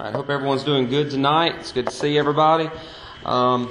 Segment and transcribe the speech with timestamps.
[0.00, 1.56] I hope everyone's doing good tonight.
[1.58, 2.70] It's good to see everybody.
[3.24, 3.68] Um,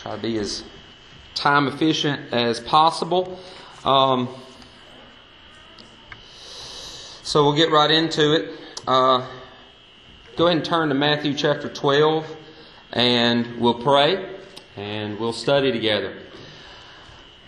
[0.00, 0.64] try to be as
[1.36, 3.38] time efficient as possible.
[3.84, 4.28] Um,
[7.22, 8.58] so we'll get right into it.
[8.84, 9.24] Uh,
[10.34, 12.26] go ahead and turn to Matthew chapter 12
[12.94, 14.28] and we'll pray
[14.76, 16.18] and we'll study together.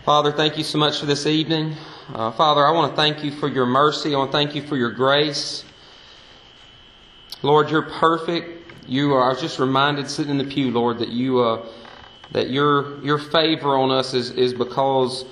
[0.05, 1.75] Father, thank you so much for this evening.
[2.15, 4.15] Uh, Father, I want to thank you for your mercy.
[4.15, 5.65] I want to thank you for your grace.
[7.43, 8.73] Lord, you're perfect.
[8.89, 9.25] You are.
[9.25, 11.67] I was just reminded sitting in the pew, Lord, that you uh,
[12.33, 15.25] that your your favor on us is is because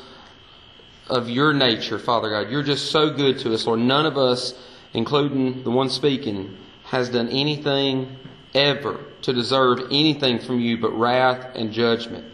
[1.08, 2.50] of your nature, Father God.
[2.50, 3.80] You're just so good to us, Lord.
[3.80, 4.54] None of us,
[4.92, 8.16] including the one speaking, has done anything
[8.54, 12.24] ever to deserve anything from you but wrath and judgment.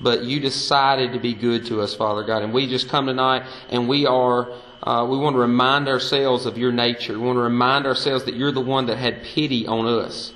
[0.00, 2.42] But you decided to be good to us, Father God.
[2.42, 4.52] And we just come tonight and we are,
[4.82, 7.12] uh, we want to remind ourselves of your nature.
[7.12, 10.32] We want to remind ourselves that you're the one that had pity on us.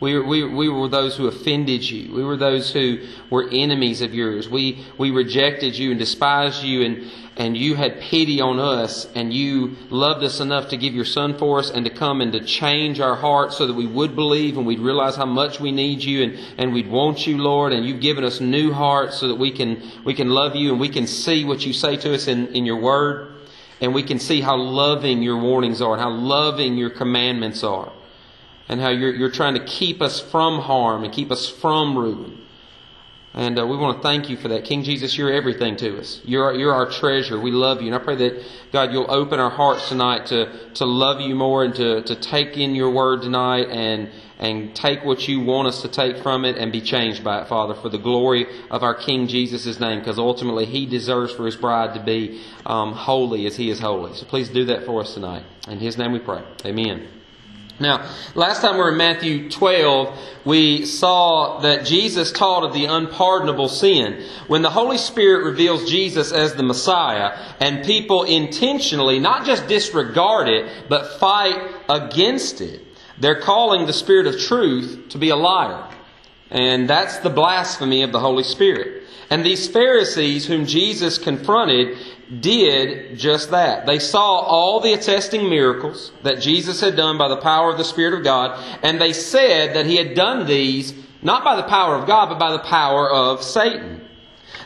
[0.00, 2.14] We, we, we were those who offended you.
[2.14, 4.48] We were those who were enemies of yours.
[4.48, 9.34] We, we rejected you and despised you, and, and you had pity on us, and
[9.34, 12.44] you loved us enough to give your Son for us and to come and to
[12.44, 16.04] change our hearts so that we would believe and we'd realize how much we need
[16.04, 17.72] you and, and we'd want you, Lord.
[17.72, 20.78] And you've given us new hearts so that we can, we can love you and
[20.78, 23.37] we can see what you say to us in, in your word,
[23.80, 27.92] and we can see how loving your warnings are and how loving your commandments are
[28.68, 32.38] and how you're, you're trying to keep us from harm and keep us from ruin.
[33.34, 34.64] And uh, we want to thank you for that.
[34.64, 36.20] King Jesus, you're everything to us.
[36.24, 37.38] You're, you're our treasure.
[37.38, 37.86] We love you.
[37.86, 41.64] And I pray that, God, you'll open our hearts tonight to, to love you more
[41.64, 45.82] and to, to take in your word tonight and, and take what you want us
[45.82, 48.94] to take from it and be changed by it, Father, for the glory of our
[48.94, 53.56] King Jesus' name, because ultimately he deserves for his bride to be um, holy as
[53.56, 54.14] he is holy.
[54.14, 55.44] So please do that for us tonight.
[55.68, 56.42] In his name we pray.
[56.64, 57.17] Amen.
[57.80, 62.86] Now, last time we were in Matthew 12, we saw that Jesus taught of the
[62.86, 64.24] unpardonable sin.
[64.48, 70.48] When the Holy Spirit reveals Jesus as the Messiah, and people intentionally not just disregard
[70.48, 72.82] it, but fight against it,
[73.20, 75.88] they're calling the Spirit of truth to be a liar.
[76.50, 79.04] And that's the blasphemy of the Holy Spirit.
[79.30, 81.98] And these Pharisees whom Jesus confronted
[82.40, 83.86] did just that.
[83.86, 87.84] They saw all the attesting miracles that Jesus had done by the power of the
[87.84, 91.96] Spirit of God, and they said that he had done these not by the power
[91.96, 94.06] of God, but by the power of Satan.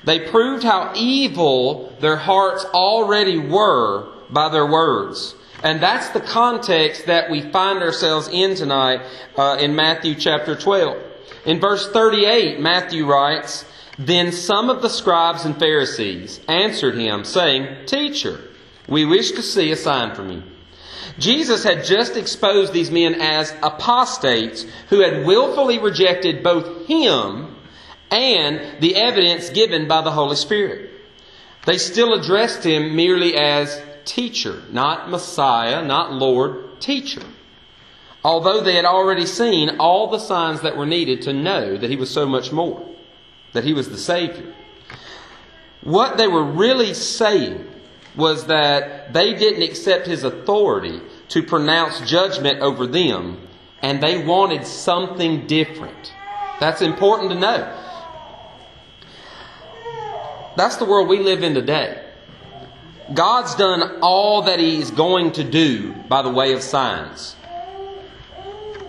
[0.04, 5.34] They proved how evil their hearts already were by their words.
[5.62, 9.00] And that's the context that we find ourselves in tonight
[9.36, 11.00] uh, in Matthew chapter 12.
[11.46, 13.64] In verse 38, Matthew writes,
[13.98, 18.40] then some of the scribes and Pharisees answered him, saying, Teacher,
[18.88, 20.42] we wish to see a sign from you.
[21.18, 27.54] Jesus had just exposed these men as apostates who had willfully rejected both him
[28.10, 30.90] and the evidence given by the Holy Spirit.
[31.66, 37.22] They still addressed him merely as teacher, not Messiah, not Lord, teacher.
[38.24, 41.96] Although they had already seen all the signs that were needed to know that he
[41.96, 42.91] was so much more
[43.52, 44.54] that he was the Savior.
[45.82, 47.68] What they were really saying
[48.16, 53.38] was that they didn't accept his authority to pronounce judgment over them,
[53.80, 56.12] and they wanted something different.
[56.60, 57.78] That's important to know.
[60.56, 62.04] That's the world we live in today.
[63.14, 67.36] God's done all that He's going to do by the way of signs.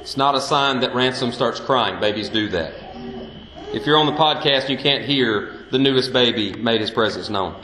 [0.02, 2.00] It's not a sign that Ransom starts crying.
[2.00, 2.83] Babies do that.
[3.74, 7.60] If you're on the podcast, you can't hear the newest baby made his presence known.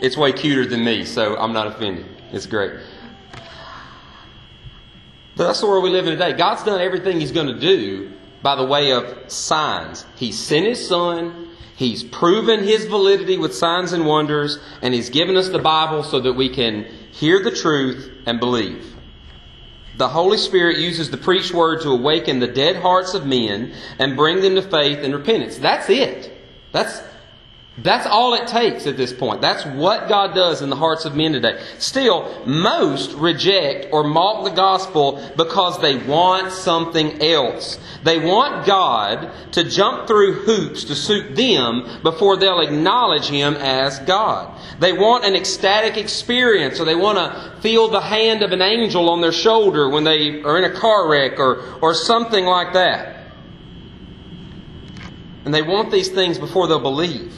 [0.00, 2.06] It's way cuter than me, so I'm not offended.
[2.32, 2.72] It's great.
[5.36, 6.32] But that's the world we live in today.
[6.32, 8.12] God's done everything He's going to do
[8.42, 10.06] by the way of signs.
[10.16, 11.50] He sent His Son.
[11.76, 16.18] He's proven His validity with signs and wonders, and He's given us the Bible so
[16.20, 18.96] that we can hear the truth and believe.
[19.96, 24.16] The Holy Spirit uses the preached word to awaken the dead hearts of men and
[24.16, 25.58] bring them to faith and repentance.
[25.58, 26.32] That's it.
[26.72, 27.02] That's,
[27.78, 29.40] that's all it takes at this point.
[29.40, 31.58] That's what God does in the hearts of men today.
[31.78, 37.78] Still, most reject or mock the gospel because they want something else.
[38.02, 44.00] They want God to jump through hoops to suit them before they'll acknowledge Him as
[44.00, 44.60] God.
[44.78, 49.08] They want an ecstatic experience, or they want to feel the hand of an angel
[49.08, 53.28] on their shoulder when they are in a car wreck or, or something like that.
[55.46, 57.32] And they want these things before they'll believe.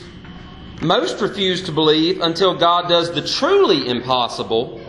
[0.85, 4.83] Most refuse to believe until God does the truly impossible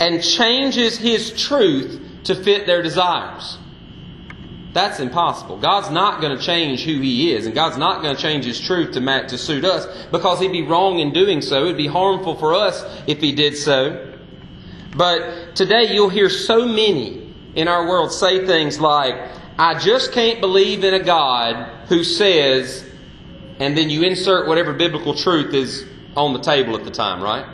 [0.00, 3.58] and changes His truth to fit their desires.
[4.72, 5.58] That's impossible.
[5.58, 8.60] God's not going to change who He is, and God's not going to change His
[8.60, 11.62] truth to match, to suit us because He'd be wrong in doing so.
[11.62, 14.16] It'd be harmful for us if He did so.
[14.96, 19.14] But today you'll hear so many in our world say things like,
[19.58, 22.87] I just can't believe in a God who says,
[23.58, 25.84] and then you insert whatever biblical truth is
[26.16, 27.46] on the table at the time, right?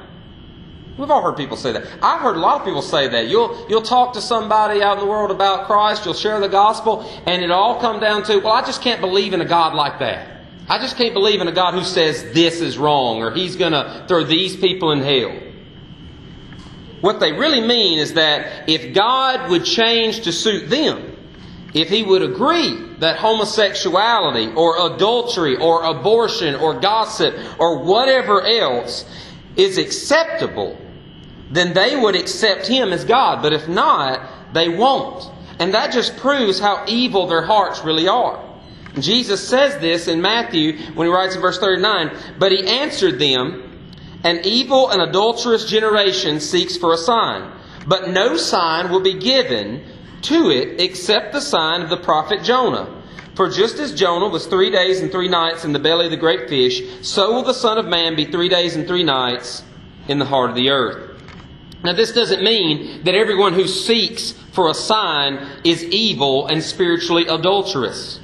[0.96, 1.86] We've all heard people say that.
[2.00, 3.26] I've heard a lot of people say that.
[3.26, 7.02] You'll, you'll talk to somebody out in the world about Christ, you'll share the gospel,
[7.26, 9.98] and it all come down to, well, I just can't believe in a God like
[9.98, 10.34] that.
[10.68, 13.72] I just can't believe in a God who says this is wrong or he's going
[13.72, 15.38] to throw these people in hell.
[17.02, 21.13] What they really mean is that if God would change to suit them,
[21.74, 29.04] if he would agree that homosexuality or adultery or abortion or gossip or whatever else
[29.56, 30.78] is acceptable,
[31.50, 33.42] then they would accept him as God.
[33.42, 35.28] But if not, they won't.
[35.58, 38.42] And that just proves how evil their hearts really are.
[39.00, 43.88] Jesus says this in Matthew when he writes in verse 39 But he answered them,
[44.22, 47.50] An evil and adulterous generation seeks for a sign,
[47.86, 49.84] but no sign will be given
[50.24, 53.02] to it except the sign of the prophet Jonah.
[53.34, 56.16] For just as Jonah was three days and three nights in the belly of the
[56.16, 59.64] great fish, so will the Son of Man be three days and three nights
[60.06, 61.20] in the heart of the earth.
[61.82, 67.26] Now, this doesn't mean that everyone who seeks for a sign is evil and spiritually
[67.26, 68.20] adulterous.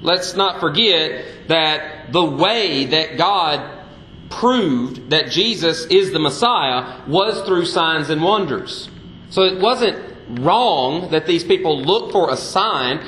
[0.00, 3.86] Let's not forget that the way that God
[4.30, 8.88] proved that Jesus is the Messiah was through signs and wonders.
[9.30, 13.00] So it wasn't wrong that these people look for a sign.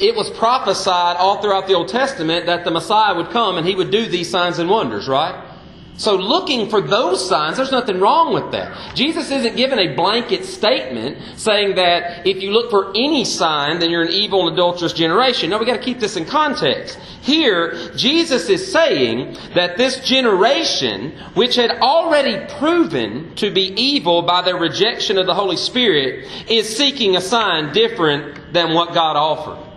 [0.00, 3.74] It was prophesied all throughout the Old Testament that the Messiah would come and he
[3.74, 5.47] would do these signs and wonders, right?
[5.98, 8.94] So looking for those signs, there's nothing wrong with that.
[8.94, 13.90] Jesus isn't giving a blanket statement saying that if you look for any sign, then
[13.90, 15.50] you're an evil and adulterous generation.
[15.50, 17.00] No, we've got to keep this in context.
[17.20, 24.42] Here, Jesus is saying that this generation, which had already proven to be evil by
[24.42, 29.67] their rejection of the Holy Spirit, is seeking a sign different than what God offered.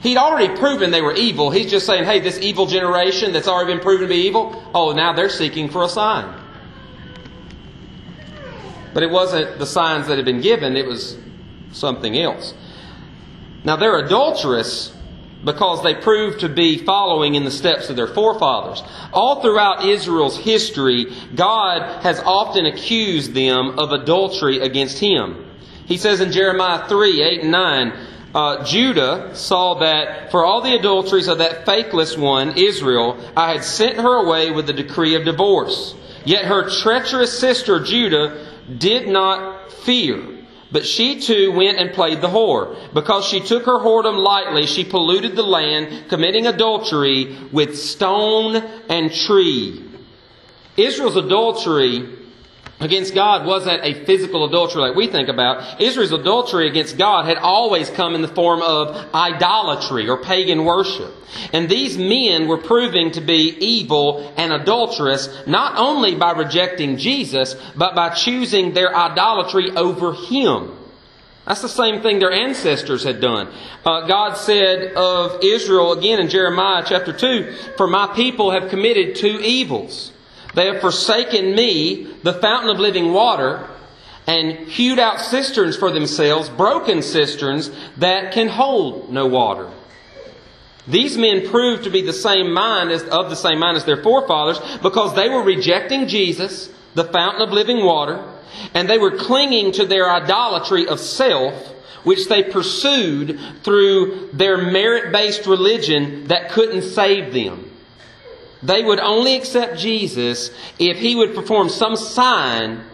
[0.00, 1.50] He'd already proven they were evil.
[1.50, 4.92] He's just saying, hey, this evil generation that's already been proven to be evil, oh,
[4.92, 6.40] now they're seeking for a sign.
[8.94, 11.18] But it wasn't the signs that had been given, it was
[11.72, 12.54] something else.
[13.62, 14.92] Now they're adulterous
[15.44, 18.82] because they proved to be following in the steps of their forefathers.
[19.12, 25.46] All throughout Israel's history, God has often accused them of adultery against Him.
[25.86, 30.74] He says in Jeremiah 3 8 and 9, uh, Judah saw that for all the
[30.74, 35.24] adulteries of that faithless one, Israel, I had sent her away with a decree of
[35.24, 35.94] divorce.
[36.24, 38.46] Yet her treacherous sister Judah
[38.78, 40.22] did not fear.
[40.72, 42.76] But she too went and played the whore.
[42.94, 48.56] Because she took her whoredom lightly, she polluted the land, committing adultery with stone
[48.88, 49.84] and tree.
[50.76, 52.19] Israel's adultery
[52.80, 55.80] against God wasn't a physical adultery like we think about.
[55.80, 61.14] Israel's adultery against God had always come in the form of idolatry or pagan worship.
[61.52, 67.54] And these men were proving to be evil and adulterous not only by rejecting Jesus,
[67.76, 70.76] but by choosing their idolatry over Him.
[71.46, 73.48] That's the same thing their ancestors had done.
[73.84, 79.16] Uh, God said of Israel again in Jeremiah chapter 2, For my people have committed
[79.16, 80.12] two evils.
[80.54, 83.68] They have forsaken me, the fountain of living water,
[84.26, 89.70] and hewed out cisterns for themselves, broken cisterns that can hold no water.
[90.86, 94.02] These men proved to be the same mind as, of the same mind as their
[94.02, 98.24] forefathers because they were rejecting Jesus, the fountain of living water,
[98.74, 101.54] and they were clinging to their idolatry of self,
[102.02, 107.69] which they pursued through their merit-based religion that couldn't save them.
[108.62, 112.84] They would only accept Jesus if he would perform some sign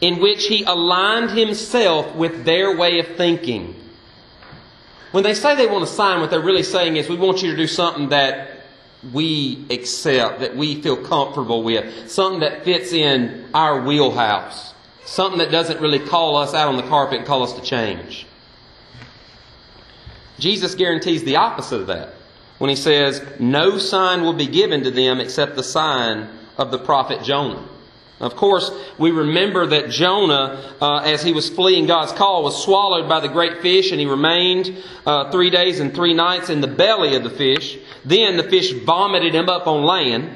[0.00, 3.74] in which he aligned himself with their way of thinking.
[5.10, 7.50] When they say they want a sign, what they're really saying is, we want you
[7.50, 8.60] to do something that
[9.12, 15.50] we accept, that we feel comfortable with, something that fits in our wheelhouse, something that
[15.50, 18.26] doesn't really call us out on the carpet and call us to change.
[20.38, 22.14] Jesus guarantees the opposite of that
[22.58, 26.78] when he says, No sign will be given to them except the sign of the
[26.78, 27.66] prophet Jonah.
[28.20, 33.08] Of course, we remember that Jonah, uh, as he was fleeing God's call, was swallowed
[33.08, 36.66] by the great fish, and he remained uh, three days and three nights in the
[36.66, 37.78] belly of the fish.
[38.04, 40.30] Then the fish vomited him up on land.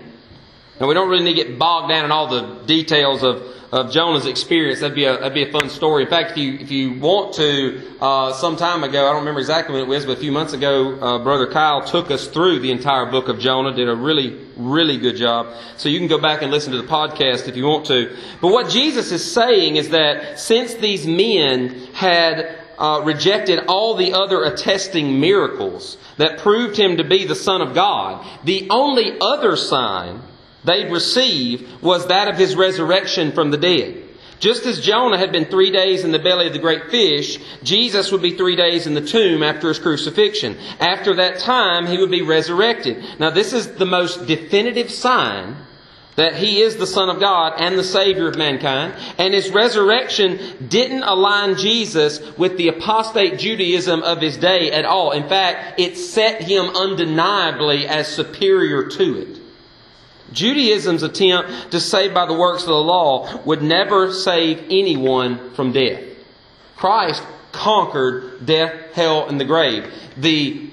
[0.79, 3.91] And we don't really need to get bogged down in all the details of, of
[3.91, 4.81] Jonah's experience.
[4.81, 6.05] That'd be a that'd be a fun story.
[6.05, 9.41] In fact, if you if you want to, uh, some time ago, I don't remember
[9.41, 12.61] exactly when it was, but a few months ago, uh, Brother Kyle took us through
[12.61, 13.75] the entire book of Jonah.
[13.75, 15.55] Did a really really good job.
[15.79, 18.15] So you can go back and listen to the podcast if you want to.
[18.43, 24.13] But what Jesus is saying is that since these men had uh, rejected all the
[24.13, 29.57] other attesting miracles that proved him to be the Son of God, the only other
[29.57, 30.21] sign
[30.65, 34.03] they'd receive was that of his resurrection from the dead.
[34.43, 38.11] Just as Jonah had been three days in the belly of the great fish, Jesus
[38.11, 40.57] would be three days in the tomb after his crucifixion.
[40.81, 43.05] After that time, he would be resurrected.
[43.21, 45.59] Now, this is the most definitive sign
[46.17, 48.95] that he is the Son of God and the Savior of mankind.
[49.17, 55.13] And his resurrection didn't align Jesus with the apostate Judaism of his day at all.
[55.13, 59.42] In fact, it set him undeniably as superior to it.
[60.33, 65.73] Judaism's attempt to save by the works of the law would never save anyone from
[65.73, 66.03] death.
[66.77, 67.23] Christ
[67.53, 69.93] conquered death, hell, and the grave.
[70.17, 70.71] The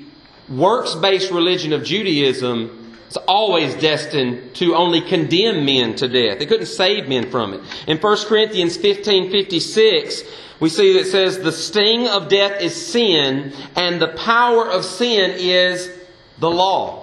[0.50, 6.42] works based religion of Judaism is always destined to only condemn men to death.
[6.42, 7.62] It couldn't save men from it.
[7.88, 10.24] In 1 Corinthians 15 56,
[10.60, 14.86] we see that it says, The sting of death is sin, and the power of
[14.86, 15.92] sin is
[16.40, 16.99] the law.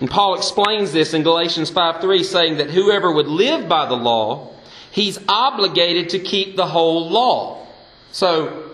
[0.00, 3.96] And Paul explains this in Galatians 5 3, saying that whoever would live by the
[3.96, 4.54] law,
[4.90, 7.66] he's obligated to keep the whole law.
[8.12, 8.70] So,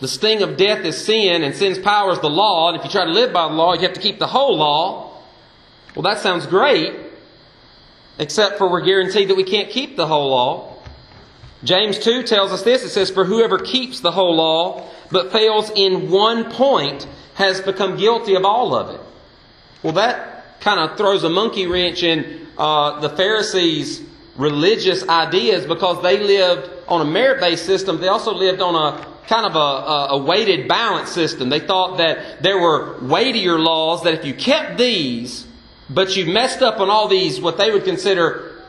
[0.00, 2.68] the sting of death is sin, and sin's power is the law.
[2.68, 4.56] And if you try to live by the law, you have to keep the whole
[4.56, 5.18] law.
[5.94, 6.94] Well, that sounds great,
[8.18, 10.76] except for we're guaranteed that we can't keep the whole law.
[11.62, 15.70] James 2 tells us this it says, For whoever keeps the whole law, but fails
[15.74, 19.00] in one point, has become guilty of all of it.
[19.82, 24.02] Well, that kind of throws a monkey wrench in uh, the Pharisees'
[24.36, 28.00] religious ideas because they lived on a merit based system.
[28.00, 31.50] They also lived on a kind of a, a, weighted balance system.
[31.50, 35.46] They thought that there were weightier laws that if you kept these,
[35.88, 38.60] but you messed up on all these, what they would consider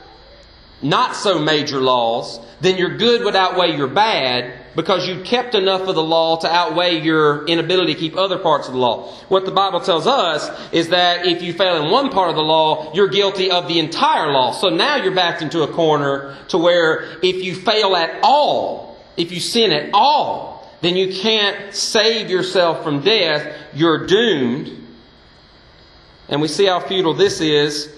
[0.84, 5.82] not so major laws, then your good would outweigh your bad because you kept enough
[5.82, 9.12] of the law to outweigh your inability to keep other parts of the law.
[9.28, 12.44] What the Bible tells us is that if you fail in one part of the
[12.44, 14.54] law, you're guilty of the entire law.
[14.54, 19.32] So now you're backed into a corner to where if you fail at all, if
[19.32, 23.56] you sin at all, then you can't save yourself from death.
[23.74, 24.78] You're doomed.
[26.30, 27.94] And we see how futile this is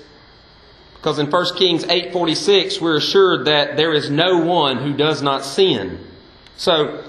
[1.03, 5.43] because in 1 Kings 8:46 we're assured that there is no one who does not
[5.43, 5.99] sin.
[6.57, 7.03] So,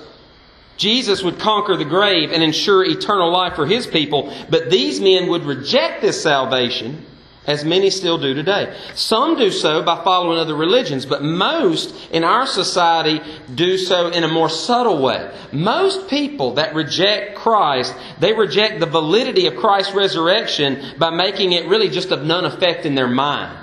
[0.77, 5.29] Jesus would conquer the grave and ensure eternal life for his people, but these men
[5.29, 7.07] would reject this salvation,
[7.47, 8.77] as many still do today.
[8.95, 13.21] Some do so by following other religions, but most in our society
[13.55, 15.33] do so in a more subtle way.
[15.53, 21.69] Most people that reject Christ, they reject the validity of Christ's resurrection by making it
[21.69, 23.61] really just of none effect in their mind.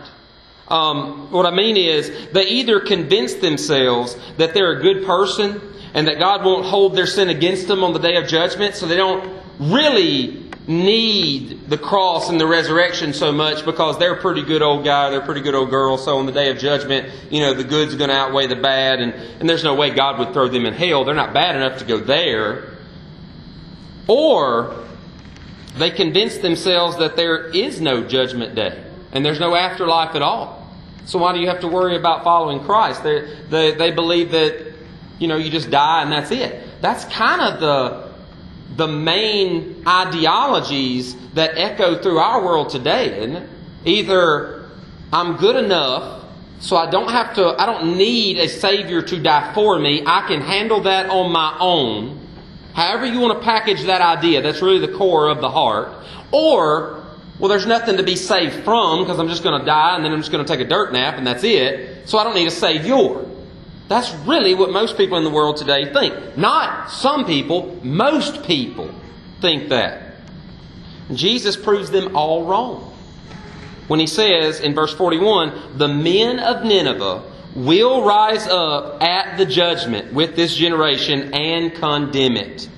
[0.70, 5.60] Um, what I mean is, they either convince themselves that they're a good person
[5.94, 8.88] and that God won't hold their sin against them on the day of judgment, so
[8.88, 14.44] they don't really need the cross and the resurrection so much because they're a pretty
[14.44, 17.12] good old guy, they're a pretty good old girl, so on the day of judgment,
[17.30, 20.20] you know, the good's going to outweigh the bad, and, and there's no way God
[20.20, 21.04] would throw them in hell.
[21.04, 22.78] They're not bad enough to go there.
[24.08, 24.86] Or
[25.78, 30.70] they convince themselves that there is no judgment day and there's no afterlife at all.
[31.06, 33.04] So why do you have to worry about following Christ?
[33.04, 34.71] They, they, they believe that,
[35.22, 36.82] you know, you just die and that's it.
[36.82, 38.12] That's kind of the,
[38.76, 43.50] the main ideologies that echo through our world today, it?
[43.86, 44.68] Either
[45.14, 46.26] I'm good enough,
[46.60, 50.04] so I don't have to, I don't need a Savior to die for me.
[50.06, 52.20] I can handle that on my own.
[52.74, 55.90] However you want to package that idea, that's really the core of the heart.
[56.32, 57.06] Or
[57.38, 60.14] well, there's nothing to be saved from because I'm just going to die and then
[60.14, 62.10] I'm just going to take a dirt nap and that's it.
[62.10, 63.31] So I don't need a Savior.
[63.92, 66.38] That's really what most people in the world today think.
[66.38, 68.90] Not some people, most people
[69.42, 70.14] think that.
[71.12, 72.96] Jesus proves them all wrong.
[73.90, 77.22] When he says in verse 41, the men of Nineveh
[77.54, 82.70] will rise up at the judgment with this generation and condemn it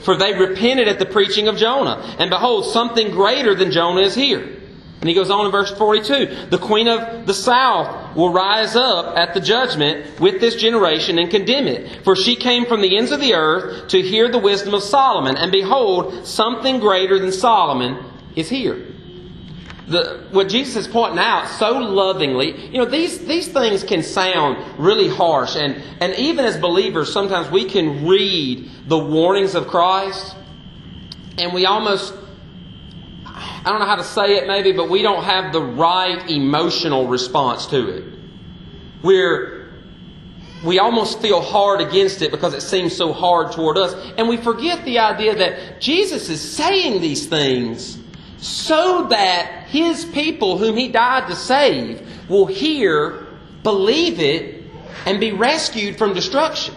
[0.00, 2.16] for they repented at the preaching of Jonah.
[2.18, 4.40] And behold, something greater than Jonah is here.
[4.40, 9.16] And he goes on in verse 42 The queen of the south will rise up
[9.16, 12.04] at the judgment with this generation and condemn it.
[12.04, 15.36] For she came from the ends of the earth to hear the wisdom of Solomon.
[15.36, 18.04] And behold, something greater than Solomon
[18.36, 18.86] is here.
[19.86, 24.78] the, what Jesus is pointing out so lovingly, you know, these, these things can sound
[24.78, 25.56] really harsh.
[25.56, 30.36] And, and even as believers, sometimes we can read the warnings of Christ
[31.38, 32.14] and we almost,
[33.34, 37.06] I don't know how to say it maybe, but we don't have the right emotional
[37.06, 38.04] response to it.
[39.02, 39.72] We're,
[40.64, 43.94] we almost feel hard against it because it seems so hard toward us.
[44.18, 47.98] And we forget the idea that Jesus is saying these things
[48.38, 53.26] so that his people, whom he died to save, will hear,
[53.62, 54.64] believe it,
[55.06, 56.74] and be rescued from destruction.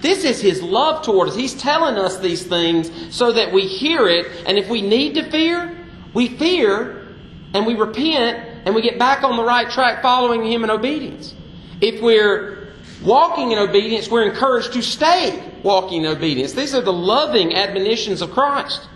[0.00, 1.36] This is his love toward us.
[1.36, 5.28] He's telling us these things so that we hear it, and if we need to
[5.30, 5.76] fear,
[6.16, 7.08] we fear,
[7.52, 11.34] and we repent, and we get back on the right track following him in obedience.
[11.82, 12.72] If we're
[13.04, 16.54] walking in obedience, we're encouraged to stay walking in obedience.
[16.54, 18.88] These are the loving admonitions of Christ.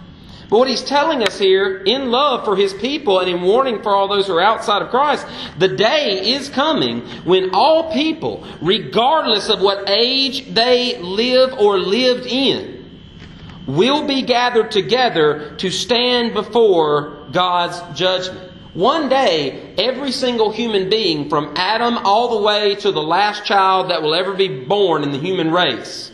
[0.49, 3.95] But what he's telling us here, in love for his people and in warning for
[3.95, 5.27] all those who are outside of Christ,
[5.59, 12.25] the day is coming when all people, regardless of what age they live or lived
[12.25, 12.80] in,
[13.77, 18.51] will be gathered together to stand before God's judgment.
[18.75, 23.91] One day, every single human being, from Adam all the way to the last child
[23.91, 26.13] that will ever be born in the human race,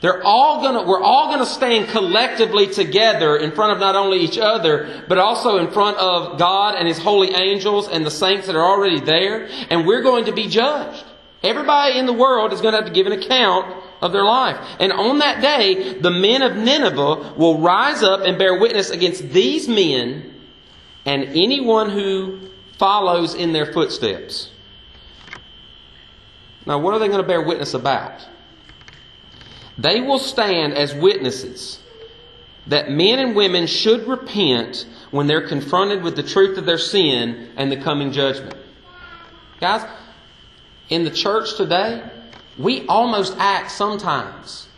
[0.00, 4.38] they're all gonna, we're all gonna stand collectively together in front of not only each
[4.38, 8.56] other, but also in front of God and His holy angels and the saints that
[8.56, 9.48] are already there.
[9.70, 11.04] And we're going to be judged.
[11.42, 14.58] Everybody in the world is going to have to give an account of their life.
[14.80, 19.30] And on that day, the men of Nineveh will rise up and bear witness against
[19.30, 20.34] these men
[21.06, 24.50] and anyone who follows in their footsteps.
[26.66, 28.26] Now, what are they going to bear witness about?
[29.78, 31.78] They will stand as witnesses
[32.66, 37.50] that men and women should repent when they're confronted with the truth of their sin
[37.56, 38.56] and the coming judgment.
[39.60, 39.88] Guys,
[40.88, 42.08] in the church today,
[42.58, 44.68] we almost act sometimes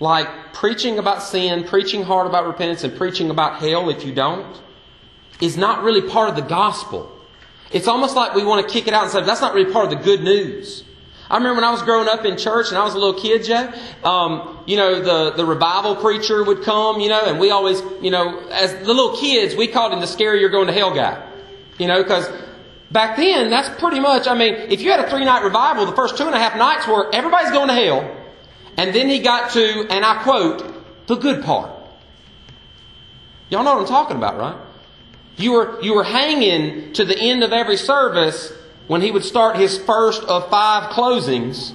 [0.00, 4.60] like preaching about sin, preaching hard about repentance, and preaching about hell if you don't
[5.40, 7.10] is not really part of the gospel.
[7.72, 9.86] It's almost like we want to kick it out and say, that's not really part
[9.86, 10.84] of the good news.
[11.28, 13.44] I remember when I was growing up in church and I was a little kid,
[13.44, 13.72] Joe,
[14.08, 18.10] um, you know, the, the revival preacher would come, you know, and we always, you
[18.10, 21.26] know, as the little kids, we called him the scary you're going to hell guy.
[21.78, 22.28] You know, because
[22.94, 25.96] back then, that's pretty much, I mean, if you had a three night revival, the
[25.96, 28.16] first two and a half nights were everybody's going to hell.
[28.78, 31.70] And then he got to, and I quote, the good part.
[33.50, 34.56] Y'all know what I'm talking about, right?
[35.36, 38.52] You were, you were hanging to the end of every service
[38.86, 41.74] when he would start his first of five closings,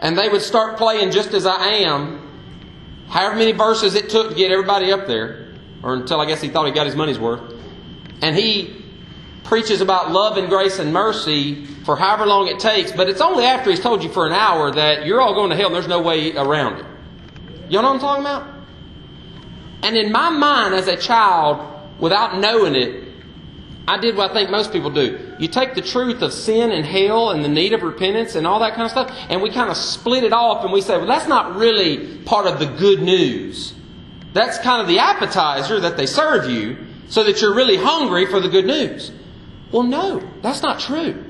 [0.00, 2.28] and they would start playing just as I am,
[3.08, 6.48] however many verses it took to get everybody up there, or until I guess he
[6.48, 7.54] thought he got his money's worth.
[8.20, 8.81] And he
[9.44, 13.44] preaches about love and grace and mercy for however long it takes, but it's only
[13.44, 15.88] after he's told you for an hour that you're all going to hell and there's
[15.88, 16.86] no way around it.
[17.68, 18.48] You know what I'm talking about?
[19.82, 23.08] And in my mind as a child, without knowing it,
[23.86, 25.34] I did what I think most people do.
[25.40, 28.60] You take the truth of sin and hell and the need of repentance and all
[28.60, 31.06] that kind of stuff, and we kind of split it off and we say, well,
[31.06, 33.74] that's not really part of the good news.
[34.32, 36.76] That's kind of the appetizer that they serve you
[37.08, 39.10] so that you're really hungry for the good news.
[39.72, 41.24] Well, no, that's not true.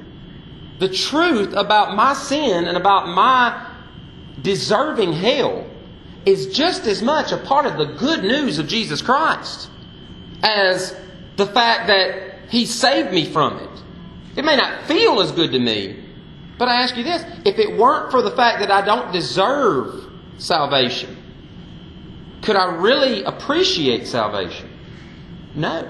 [0.80, 3.68] The truth about my sin and about my
[4.42, 5.66] deserving hell
[6.26, 9.68] is just as much a part of the good news of Jesus Christ
[10.42, 10.96] as
[11.36, 13.70] the fact that he saved me from it.
[14.36, 16.04] It may not feel as good to me,
[16.58, 20.10] but I ask you this if it weren't for the fact that I don't deserve
[20.38, 21.16] salvation,
[22.42, 24.68] could I really appreciate salvation?
[25.54, 25.88] No.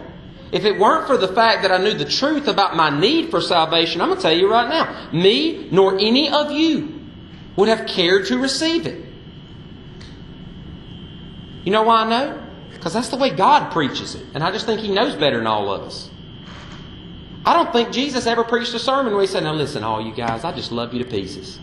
[0.53, 3.41] If it weren't for the fact that I knew the truth about my need for
[3.41, 7.01] salvation, I'm going to tell you right now, me nor any of you
[7.57, 9.03] would have cared to receive it.
[11.65, 12.43] You know why I know?
[12.73, 14.27] Because that's the way God preaches it.
[14.35, 16.11] And I just think He knows better than all of us.
[17.45, 20.15] I don't think Jesus ever preached a sermon where he said, Now listen, all you
[20.15, 21.59] guys, I just love you to pieces.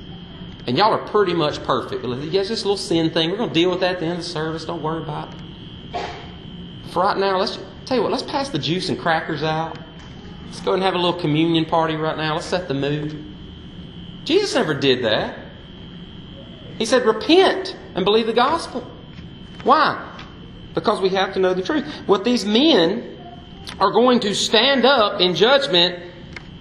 [0.68, 2.02] And y'all are pretty much perfect.
[2.02, 3.32] But yeah, just a little sin thing.
[3.32, 4.66] We're going to deal with that at the end of the service.
[4.66, 6.06] Don't worry about it.
[6.92, 7.58] For right now, let's
[7.90, 9.76] tell you what, let's pass the juice and crackers out.
[10.46, 12.36] Let's go and have a little communion party right now.
[12.36, 13.26] Let's set the mood.
[14.26, 15.40] Jesus never did that.
[16.78, 18.88] He said, Repent and believe the gospel.
[19.64, 20.06] Why?
[20.76, 21.84] Because we have to know the truth.
[22.06, 23.18] What these men
[23.80, 26.14] are going to stand up in judgment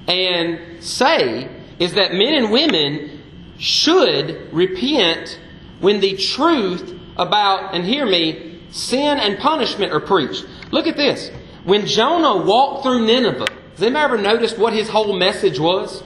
[0.06, 3.22] and say is that men and women
[3.58, 5.38] should repent
[5.80, 10.46] when the truth about, and hear me, sin and punishment are preached.
[10.70, 11.30] Look at this.
[11.64, 16.02] When Jonah walked through Nineveh, has anybody ever noticed what his whole message was?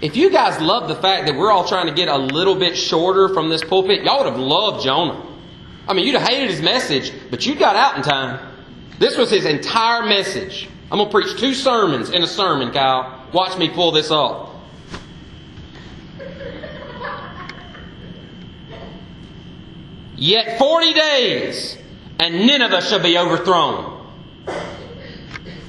[0.00, 2.76] If you guys love the fact that we're all trying to get a little bit
[2.76, 5.26] shorter from this pulpit, y'all would have loved Jonah.
[5.86, 8.54] I mean, you'd have hated his message, but you got out in time.
[8.98, 10.68] This was his entire message.
[10.90, 13.26] I'm going to preach two sermons in a sermon, Kyle.
[13.32, 14.49] Watch me pull this off.
[20.20, 21.78] Yet 40 days,
[22.18, 24.06] and Nineveh shall be overthrown.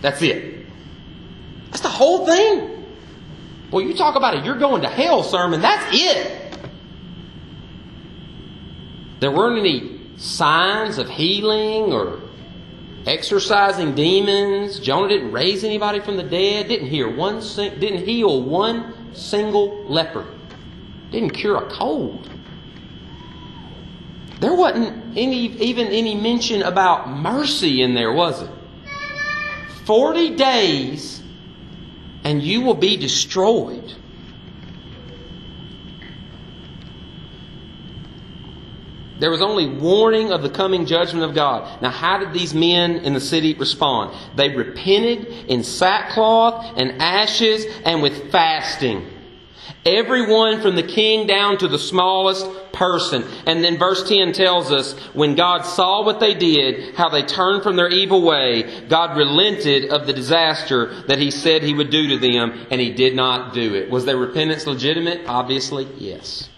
[0.01, 0.65] That's it.
[1.67, 2.85] That's the whole thing.
[3.71, 5.61] Well, you talk about it, you're going to hell sermon.
[5.61, 6.59] That's it.
[9.21, 12.19] There weren't any signs of healing or
[13.05, 14.81] exorcising demons.
[14.81, 16.67] Jonah didn't raise anybody from the dead.
[16.67, 17.39] Didn't hear one.
[17.39, 20.25] Didn't heal one single leper.
[21.09, 22.27] Didn't cure a cold.
[24.41, 28.49] There wasn't any, even any mention about mercy in there, was it?
[29.85, 31.21] 40 days
[32.23, 33.93] and you will be destroyed.
[39.19, 41.79] There was only warning of the coming judgment of God.
[41.79, 44.17] Now, how did these men in the city respond?
[44.35, 49.05] They repented in sackcloth and ashes and with fasting.
[49.85, 53.23] Everyone from the king down to the smallest person.
[53.47, 57.63] And then verse 10 tells us when God saw what they did, how they turned
[57.63, 62.09] from their evil way, God relented of the disaster that he said he would do
[62.09, 63.89] to them, and he did not do it.
[63.89, 65.21] Was their repentance legitimate?
[65.25, 66.49] Obviously, yes.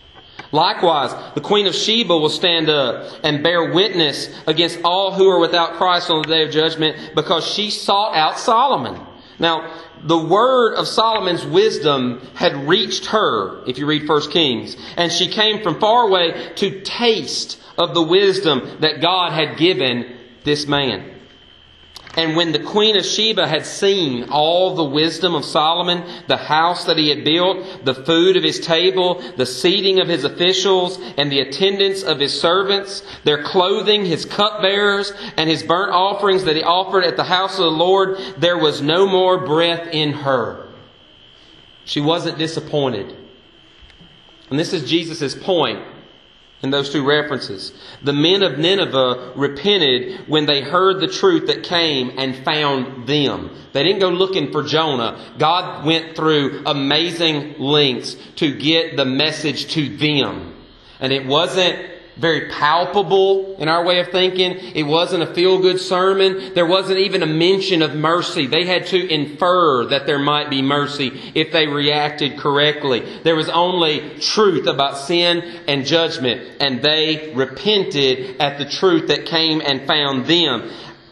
[0.52, 5.40] Likewise, the Queen of Sheba will stand up and bear witness against all who are
[5.40, 9.00] without Christ on the day of judgment because she sought out Solomon.
[9.40, 15.12] Now, the word of Solomon's wisdom had reached her, if you read 1 Kings, and
[15.12, 20.68] she came from far away to taste of the wisdom that God had given this
[20.68, 21.13] man.
[22.16, 26.86] And when the queen of Sheba had seen all the wisdom of Solomon, the house
[26.86, 31.32] that he had built, the food of his table, the seating of his officials, and
[31.32, 36.62] the attendance of his servants, their clothing, his cupbearers, and his burnt offerings that he
[36.62, 40.68] offered at the house of the Lord, there was no more breath in her.
[41.86, 43.18] She wasn't disappointed.
[44.52, 45.84] And this is Jesus' point
[46.64, 47.74] in those two references.
[48.04, 53.54] The men of Nineveh repented when they heard the truth that came and found them.
[53.74, 55.36] They didn't go looking for Jonah.
[55.38, 60.56] God went through amazing lengths to get the message to them.
[61.02, 64.52] And it wasn't very palpable in our way of thinking.
[64.76, 66.54] It wasn't a feel good sermon.
[66.54, 68.46] There wasn't even a mention of mercy.
[68.46, 73.04] They had to infer that there might be mercy if they reacted correctly.
[73.24, 79.26] There was only truth about sin and judgment, and they repented at the truth that
[79.26, 80.70] came and found them.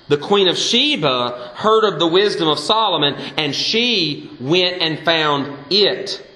[0.07, 5.57] The Queen of Sheba heard of the wisdom of Solomon, and she went and found
[5.69, 6.27] it.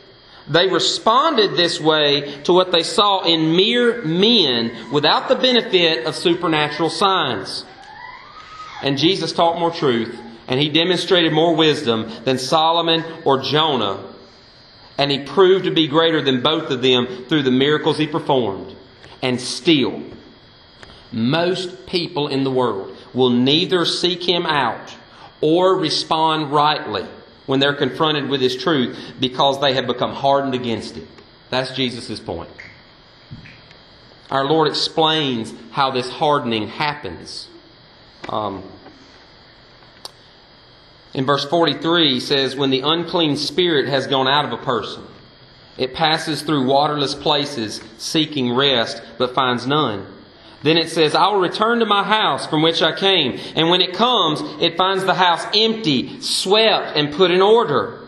[0.48, 6.16] They responded this way to what they saw in mere men without the benefit of
[6.16, 7.66] supernatural signs.
[8.84, 10.16] And Jesus taught more truth,
[10.48, 14.14] and he demonstrated more wisdom than Solomon or Jonah.
[14.98, 18.76] And he proved to be greater than both of them through the miracles he performed.
[19.24, 20.04] And still,
[21.12, 24.94] most people in the world will neither seek him out
[25.42, 27.06] or respond rightly
[27.46, 31.08] when they're confronted with His truth because they have become hardened against it.
[31.50, 32.50] That's Jesus' point.
[34.30, 37.48] Our Lord explains how this hardening happens.
[38.28, 38.64] Um,
[41.14, 45.04] in verse 43, he says, When the unclean spirit has gone out of a person,
[45.78, 50.08] it passes through waterless places seeking rest, but finds none.
[50.66, 53.40] Then it says, I will return to my house from which I came.
[53.56, 58.00] And when it comes, it finds the house empty, swept, and put in order.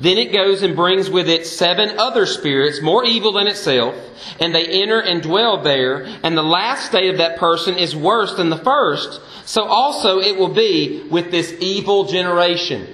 [0.00, 3.94] Then it goes and brings with it seven other spirits, more evil than itself,
[4.40, 6.04] and they enter and dwell there.
[6.24, 9.20] And the last state of that person is worse than the first.
[9.44, 12.88] So also it will be with this evil generation.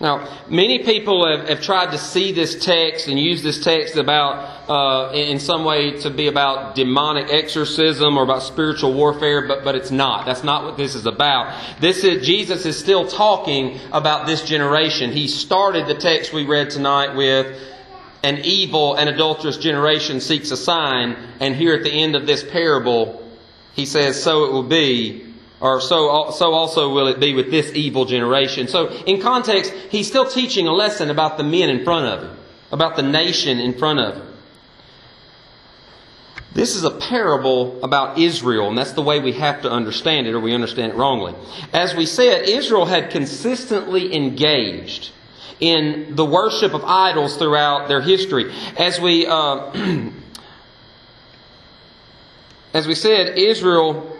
[0.00, 4.68] Now, many people have, have tried to see this text and use this text about,
[4.68, 9.76] uh, in some way, to be about demonic exorcism or about spiritual warfare, but, but
[9.76, 10.26] it's not.
[10.26, 11.80] That's not what this is about.
[11.80, 15.12] This is, Jesus is still talking about this generation.
[15.12, 17.56] He started the text we read tonight with,
[18.24, 22.42] an evil and adulterous generation seeks a sign, and here at the end of this
[22.42, 23.22] parable,
[23.74, 27.72] he says, so it will be or so, so also will it be with this
[27.74, 28.68] evil generation.
[28.68, 32.36] So, in context, he's still teaching a lesson about the men in front of him,
[32.72, 34.34] about the nation in front of him.
[36.54, 40.34] This is a parable about Israel, and that's the way we have to understand it,
[40.34, 41.34] or we understand it wrongly.
[41.72, 45.10] As we said, Israel had consistently engaged
[45.58, 48.52] in the worship of idols throughout their history.
[48.76, 49.72] As we, uh,
[52.74, 54.13] as we said, Israel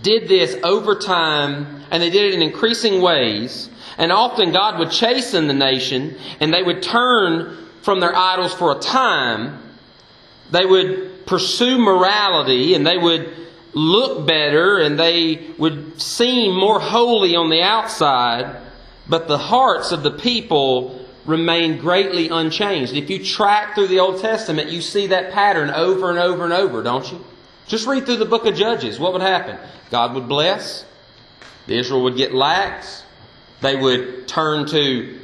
[0.00, 3.68] did this over time, and they did it in increasing ways.
[3.98, 8.72] And often God would chasten the nation, and they would turn from their idols for
[8.72, 9.58] a time.
[10.50, 13.34] They would pursue morality and they would
[13.74, 18.60] look better and they would seem more holy on the outside,
[19.08, 22.92] but the hearts of the people remain greatly unchanged.
[22.94, 26.52] If you track through the Old Testament, you see that pattern over and over and
[26.52, 27.24] over, don't you?
[27.66, 28.98] Just read through the book of Judges.
[28.98, 29.58] What would happen?
[29.90, 30.84] God would bless,
[31.68, 33.04] Israel would get lax,
[33.60, 35.20] they would turn to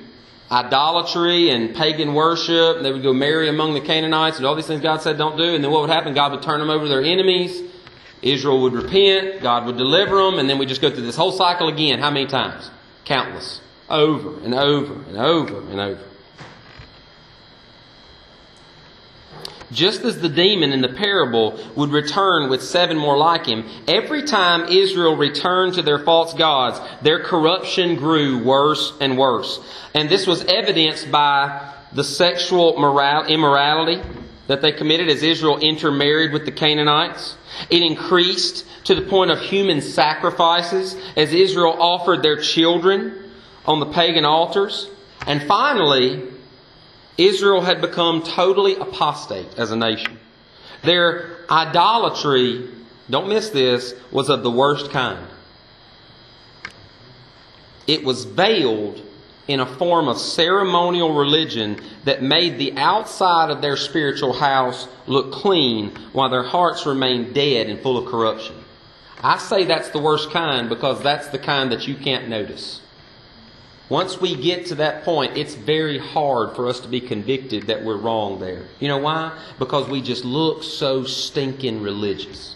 [0.50, 2.82] idolatry and pagan worship.
[2.82, 5.54] They would go marry among the Canaanites and all these things God said don't do.
[5.54, 6.14] And then what would happen?
[6.14, 7.62] God would turn them over to their enemies.
[8.22, 9.42] Israel would repent.
[9.42, 10.38] God would deliver them.
[10.38, 11.98] And then we just go through this whole cycle again.
[11.98, 12.70] How many times?
[13.04, 13.60] Countless.
[13.88, 16.04] Over and over and over and over.
[19.70, 24.22] Just as the demon in the parable would return with seven more like him, every
[24.22, 29.60] time Israel returned to their false gods, their corruption grew worse and worse.
[29.94, 34.02] And this was evidenced by the sexual immorality
[34.46, 37.36] that they committed as Israel intermarried with the Canaanites.
[37.70, 43.30] It increased to the point of human sacrifices as Israel offered their children
[43.66, 44.88] on the pagan altars.
[45.26, 46.26] And finally,
[47.18, 50.18] Israel had become totally apostate as a nation.
[50.84, 52.70] Their idolatry,
[53.10, 55.26] don't miss this, was of the worst kind.
[57.88, 59.02] It was veiled
[59.48, 65.32] in a form of ceremonial religion that made the outside of their spiritual house look
[65.32, 68.54] clean while their hearts remained dead and full of corruption.
[69.22, 72.80] I say that's the worst kind because that's the kind that you can't notice.
[73.88, 77.82] Once we get to that point, it's very hard for us to be convicted that
[77.82, 78.66] we're wrong there.
[78.80, 79.38] You know why?
[79.58, 82.54] Because we just look so stinking religious.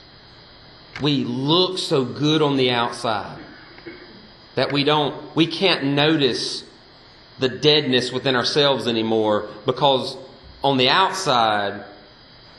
[1.01, 3.39] We look so good on the outside
[4.57, 6.65] that we don't, we can't notice
[7.39, 10.17] the deadness within ourselves anymore because
[10.63, 11.85] on the outside,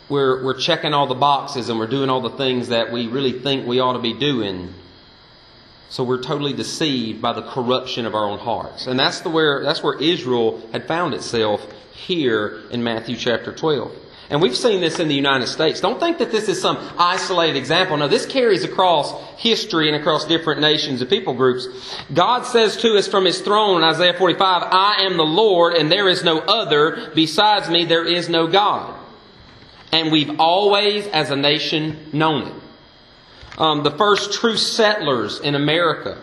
[0.09, 3.39] we're, we're checking all the boxes and we're doing all the things that we really
[3.39, 4.73] think we ought to be doing.
[5.93, 8.87] So we're totally deceived by the corruption of our own hearts.
[8.87, 13.91] And that's, the where, that's where Israel had found itself here in Matthew chapter 12.
[14.31, 15.81] And we've seen this in the United States.
[15.81, 17.95] Don't think that this is some isolated example.
[17.95, 21.67] No, this carries across history and across different nations and people groups.
[22.11, 25.91] God says to us from His throne in Isaiah 45, I am the Lord and
[25.91, 27.11] there is no other.
[27.13, 28.99] Besides me, there is no God.
[29.91, 32.62] And we've always, as a nation, known it
[33.57, 36.21] um, the first true settlers in America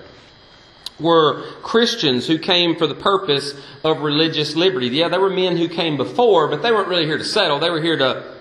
[0.98, 4.88] were Christians who came for the purpose of religious liberty.
[4.88, 7.58] Yeah, there were men who came before, but they weren't really here to settle.
[7.58, 8.34] They were here to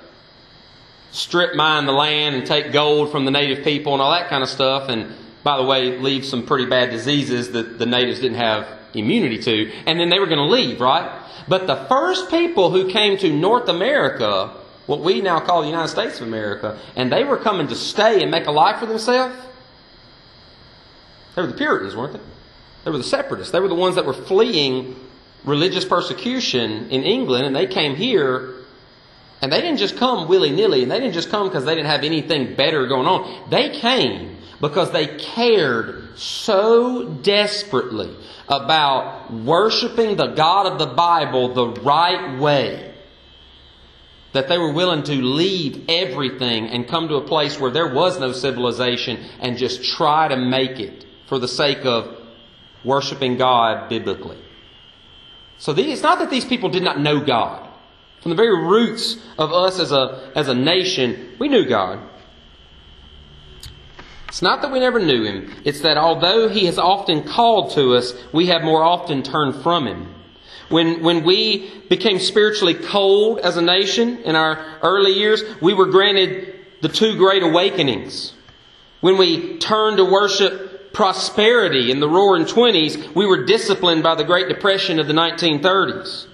[1.12, 4.44] strip mine the land and take gold from the native people and all that kind
[4.44, 4.90] of stuff.
[4.90, 9.40] And by the way, leave some pretty bad diseases that the natives didn't have immunity
[9.40, 9.72] to.
[9.86, 11.22] And then they were going to leave, right?
[11.48, 14.59] But the first people who came to North America
[14.90, 18.24] what we now call the United States of America, and they were coming to stay
[18.24, 19.36] and make a life for themselves,
[21.36, 22.20] they were the Puritans, weren't they?
[22.84, 23.52] They were the separatists.
[23.52, 24.96] They were the ones that were fleeing
[25.46, 28.56] religious persecution in England, and they came here.
[29.44, 31.88] And they didn't just come willy nilly, and they didn't just come because they didn't
[31.88, 33.48] have anything better going on.
[33.52, 41.80] They came because they cared so desperately about worshiping the God of the Bible the
[41.82, 42.89] right way
[44.34, 48.20] that they were willing to leave everything and come to a place where there was
[48.20, 52.16] no civilization and just try to make it for the sake of
[52.84, 54.38] worshiping God biblically.
[55.58, 57.68] So these, it's not that these people did not know God.
[58.22, 62.00] From the very roots of us as a, as a nation, we knew God.
[64.28, 65.54] It's not that we never knew Him.
[65.66, 69.88] It's that although He has often called to us, we have more often turned from
[69.88, 70.14] Him.
[70.70, 75.88] When, when we became spiritually cold as a nation in our early years, we were
[75.88, 78.34] granted the two great awakenings.
[79.02, 84.24] When we turned to worship prosperity in the roaring 20s, we were disciplined by the
[84.24, 86.29] Great Depression of the 1930s.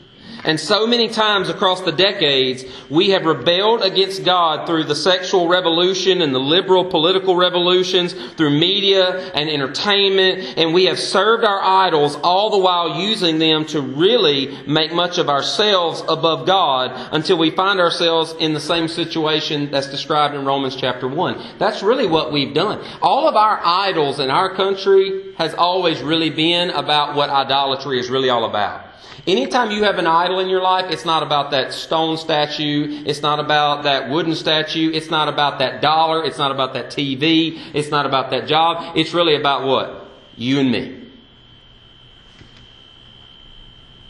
[0.45, 5.47] And so many times across the decades, we have rebelled against God through the sexual
[5.47, 11.61] revolution and the liberal political revolutions, through media and entertainment, and we have served our
[11.61, 17.39] idols all the while using them to really make much of ourselves above God until
[17.39, 21.57] we find ourselves in the same situation that's described in Romans chapter 1.
[21.57, 22.85] That's really what we've done.
[23.01, 28.11] All of our idols in our country has always really been about what idolatry is
[28.11, 28.94] really all about.
[29.27, 33.03] Anytime you have an idol in your life, it's not about that stone statue.
[33.05, 34.91] It's not about that wooden statue.
[34.93, 36.23] It's not about that dollar.
[36.23, 37.59] It's not about that TV.
[37.73, 38.95] It's not about that job.
[38.95, 40.07] It's really about what?
[40.37, 41.07] You and me.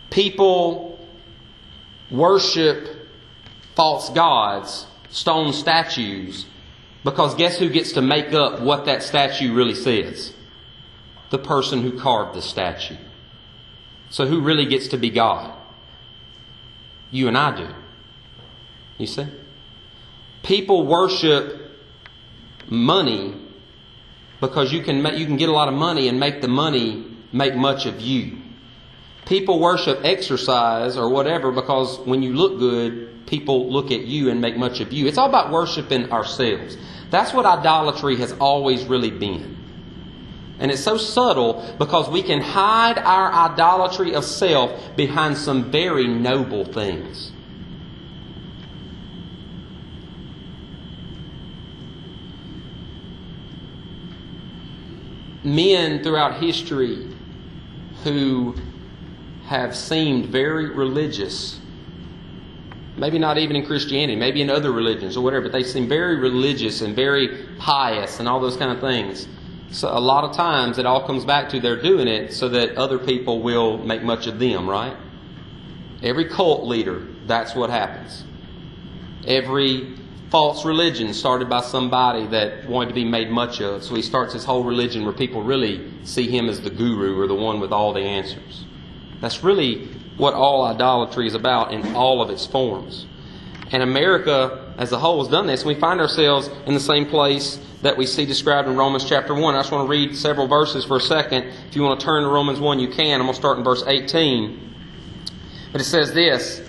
[0.10, 1.00] People
[2.10, 3.08] worship
[3.76, 6.45] false gods, stone statues,
[7.04, 10.34] because guess who gets to make up what that statue really says?
[11.30, 12.98] The person who carved the statue.
[14.15, 15.54] So who really gets to be God?
[17.12, 17.67] You and I do.
[18.97, 19.25] You see?
[20.41, 21.69] People worship
[22.69, 23.36] money
[24.39, 27.56] because you can you can get a lot of money and make the money make
[27.56, 28.38] much of you.
[29.25, 34.39] People worship exercise or whatever because when you look good, people look at you and
[34.39, 35.08] make much of you.
[35.08, 36.78] It's all about worshiping ourselves.
[37.10, 39.64] That's what idolatry has always really been.
[40.60, 46.08] And it's so subtle because we can hide our idolatry of self behind some very
[46.08, 47.32] noble things.
[55.44, 57.08] Men throughout history
[58.04, 58.56] who
[59.46, 61.60] have seemed very religious,
[62.98, 66.15] maybe not even in Christianity, maybe in other religions or whatever, but they seem very
[66.15, 69.28] religious and very pious and all those kind of things
[69.76, 72.78] so a lot of times it all comes back to they're doing it so that
[72.78, 74.96] other people will make much of them, right?
[76.02, 78.24] Every cult leader, that's what happens.
[79.28, 79.98] Every
[80.32, 83.84] false religion started by somebody that wanted to be made much of.
[83.84, 87.28] So he starts his whole religion where people really see him as the guru or
[87.28, 88.64] the one with all the answers.
[89.20, 93.08] That's really what all idolatry is about in all of its forms.
[93.76, 95.66] And America as a whole has done this.
[95.66, 99.54] We find ourselves in the same place that we see described in Romans chapter 1.
[99.54, 101.44] I just want to read several verses for a second.
[101.68, 103.20] If you want to turn to Romans 1, you can.
[103.20, 104.76] I'm going to start in verse 18.
[105.74, 106.66] But it says this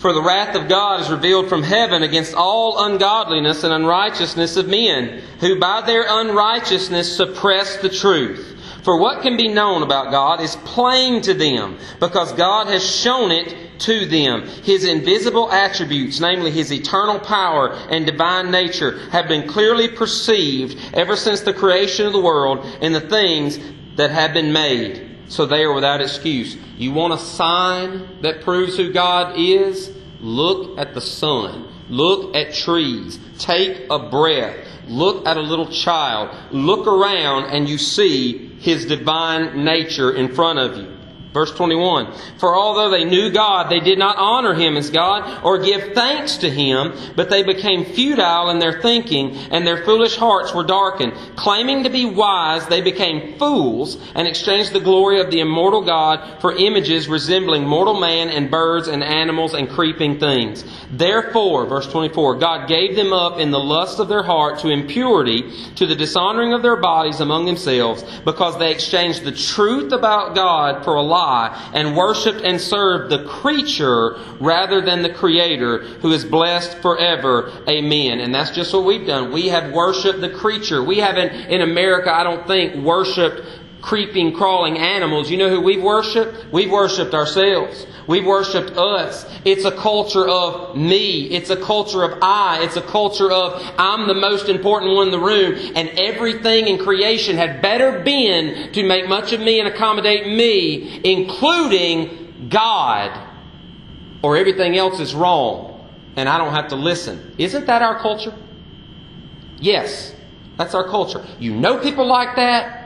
[0.00, 4.66] For the wrath of God is revealed from heaven against all ungodliness and unrighteousness of
[4.66, 8.53] men, who by their unrighteousness suppress the truth.
[8.84, 13.30] For what can be known about God is plain to them, because God has shown
[13.30, 14.46] it to them.
[14.62, 21.16] His invisible attributes, namely His eternal power and divine nature, have been clearly perceived ever
[21.16, 23.58] since the creation of the world in the things
[23.96, 25.16] that have been made.
[25.28, 26.56] So they are without excuse.
[26.76, 29.90] You want a sign that proves who God is?
[30.20, 31.72] Look at the sun.
[31.88, 33.18] Look at trees.
[33.38, 34.68] Take a breath.
[34.88, 36.36] Look at a little child.
[36.52, 40.93] Look around and you see His divine nature in front of you.
[41.34, 45.58] Verse 21 For although they knew God, they did not honor Him as God or
[45.58, 50.54] give thanks to Him, but they became futile in their thinking, and their foolish hearts
[50.54, 51.12] were darkened.
[51.34, 56.40] Claiming to be wise, they became fools and exchanged the glory of the immortal God
[56.40, 60.64] for images resembling mortal man and birds and animals and creeping things.
[60.92, 65.50] Therefore, verse 24, God gave them up in the lust of their heart to impurity,
[65.74, 70.84] to the dishonoring of their bodies among themselves, because they exchanged the truth about God
[70.84, 71.23] for a lie
[71.72, 77.52] and worshiped and served the creature rather than the creator who is blessed forever.
[77.68, 78.20] Amen.
[78.20, 79.32] And that's just what we've done.
[79.32, 80.82] We have worshiped the creature.
[80.82, 83.40] We haven't, in America, I don't think, worshiped
[83.84, 85.30] creeping, crawling animals.
[85.30, 86.50] You know who we've worshiped?
[86.50, 87.86] We've worshiped ourselves.
[88.06, 89.26] We've worshiped us.
[89.44, 91.26] It's a culture of me.
[91.26, 92.62] It's a culture of I.
[92.62, 95.72] It's a culture of I'm the most important one in the room.
[95.76, 101.02] And everything in creation had better been to make much of me and accommodate me,
[101.04, 103.28] including God,
[104.22, 105.86] or everything else is wrong.
[106.16, 107.34] And I don't have to listen.
[107.36, 108.34] Isn't that our culture?
[109.58, 110.14] Yes,
[110.56, 111.22] that's our culture.
[111.38, 112.83] You know people like that.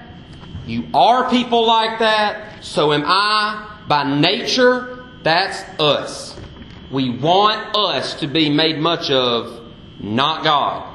[0.69, 2.63] You are people like that.
[2.63, 3.77] So am I.
[3.89, 6.39] By nature, that's us.
[6.91, 10.95] We want us to be made much of, not God.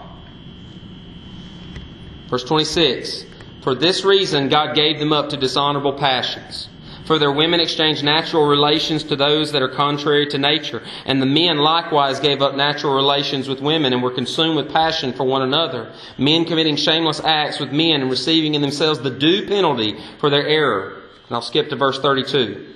[2.29, 3.25] Verse 26
[3.63, 6.69] For this reason, God gave them up to dishonorable passions.
[7.05, 10.81] For their women exchanged natural relations to those that are contrary to nature.
[11.05, 15.11] And the men likewise gave up natural relations with women and were consumed with passion
[15.11, 15.91] for one another.
[16.17, 20.47] Men committing shameless acts with men and receiving in themselves the due penalty for their
[20.47, 21.01] error.
[21.27, 22.73] And I'll skip to verse 32.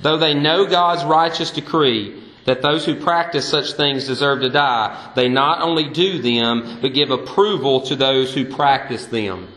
[0.00, 5.12] Though they know God's righteous decree that those who practice such things deserve to die,
[5.16, 9.48] they not only do them, but give approval to those who practice them.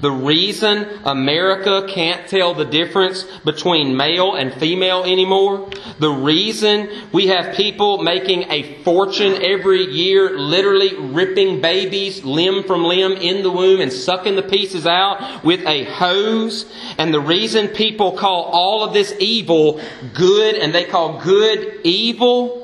[0.00, 5.68] The reason America can't tell the difference between male and female anymore,
[5.98, 12.84] the reason we have people making a fortune every year, literally ripping babies limb from
[12.84, 17.66] limb in the womb and sucking the pieces out with a hose, and the reason
[17.68, 19.80] people call all of this evil
[20.14, 22.57] good and they call good evil,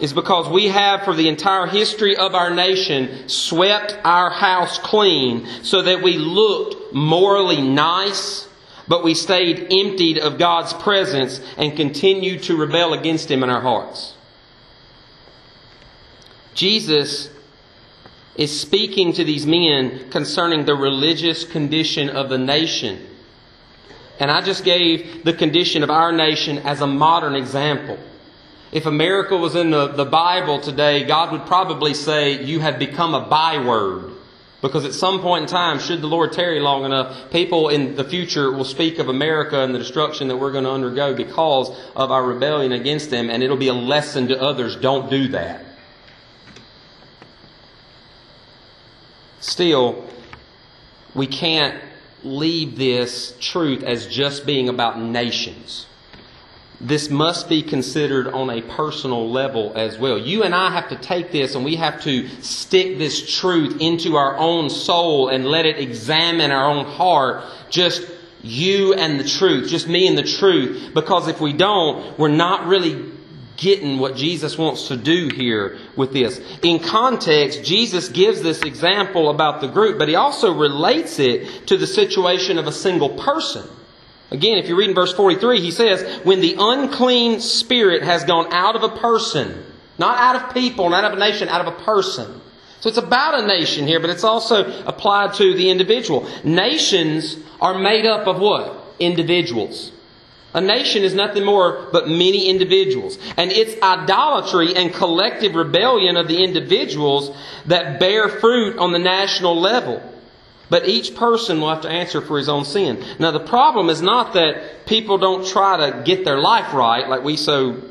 [0.00, 5.46] is because we have, for the entire history of our nation, swept our house clean
[5.62, 8.48] so that we looked morally nice,
[8.88, 13.60] but we stayed emptied of God's presence and continued to rebel against Him in our
[13.60, 14.14] hearts.
[16.54, 17.30] Jesus
[18.36, 23.06] is speaking to these men concerning the religious condition of the nation.
[24.18, 27.98] And I just gave the condition of our nation as a modern example.
[28.72, 33.14] If America was in the, the Bible today, God would probably say, You have become
[33.14, 34.12] a byword.
[34.62, 38.04] Because at some point in time, should the Lord tarry long enough, people in the
[38.04, 42.10] future will speak of America and the destruction that we're going to undergo because of
[42.10, 44.76] our rebellion against them, and it'll be a lesson to others.
[44.76, 45.64] Don't do that.
[49.40, 50.06] Still,
[51.14, 51.82] we can't
[52.22, 55.86] leave this truth as just being about nations
[56.80, 60.18] this must be considered on a personal level as well.
[60.18, 64.16] You and I have to take this and we have to stick this truth into
[64.16, 67.44] our own soul and let it examine our own heart.
[67.68, 68.10] Just
[68.42, 70.94] you and the truth, just me and the truth.
[70.94, 73.12] Because if we don't, we're not really
[73.58, 76.40] getting what Jesus wants to do here with this.
[76.62, 81.76] In context, Jesus gives this example about the group, but he also relates it to
[81.76, 83.68] the situation of a single person.
[84.30, 88.52] Again, if you read in verse 43, he says, When the unclean spirit has gone
[88.52, 89.64] out of a person,
[89.98, 92.40] not out of people, not out of a nation, out of a person.
[92.80, 96.28] So it's about a nation here, but it's also applied to the individual.
[96.44, 98.94] Nations are made up of what?
[98.98, 99.92] Individuals.
[100.54, 103.18] A nation is nothing more but many individuals.
[103.36, 109.60] And it's idolatry and collective rebellion of the individuals that bear fruit on the national
[109.60, 110.02] level.
[110.70, 113.04] But each person will have to answer for his own sin.
[113.18, 117.24] Now, the problem is not that people don't try to get their life right, like
[117.24, 117.82] we so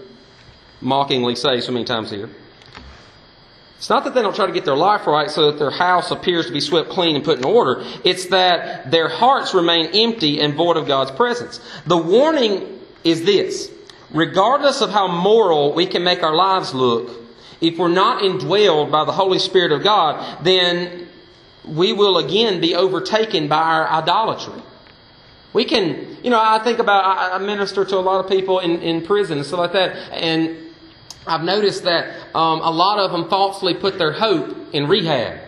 [0.81, 2.29] mockingly say so many times here.
[3.77, 6.11] It's not that they don't try to get their life right so that their house
[6.11, 7.83] appears to be swept clean and put in order.
[8.03, 11.61] It's that their hearts remain empty and void of God's presence.
[11.85, 13.71] The warning is this
[14.11, 17.09] regardless of how moral we can make our lives look,
[17.61, 21.08] if we're not indwelled by the Holy Spirit of God, then
[21.69, 24.61] we will again be overtaken by our idolatry.
[25.53, 28.81] We can, you know, I think about, I minister to a lot of people in,
[28.81, 30.55] in prison and stuff like that, and
[31.25, 35.39] I've noticed that um, a lot of them falsely put their hope in rehab.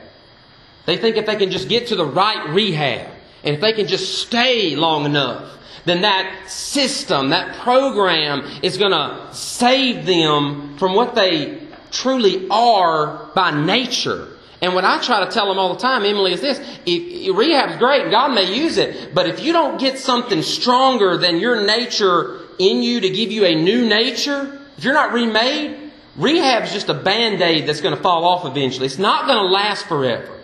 [0.86, 3.12] They think if they can just get to the right rehab,
[3.44, 8.92] and if they can just stay long enough, then that system, that program is going
[8.92, 11.60] to save them from what they
[11.92, 14.28] truly are by nature.
[14.62, 17.78] And what I try to tell them all the time, Emily, is this: if, rehab's
[17.78, 22.40] great, God may use it, but if you don't get something stronger than your nature
[22.60, 26.94] in you to give you a new nature, if you're not remade, rehab's just a
[26.94, 28.86] band aid that's going to fall off eventually.
[28.86, 30.40] It's not going to last forever.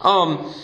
[0.00, 0.54] Um,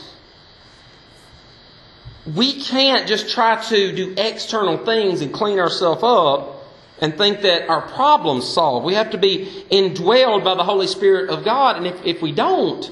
[2.34, 6.55] we can't just try to do external things and clean ourselves up
[7.00, 8.86] and think that our problem's solved.
[8.86, 11.76] We have to be indwelled by the Holy Spirit of God.
[11.76, 12.90] And if, if we don't,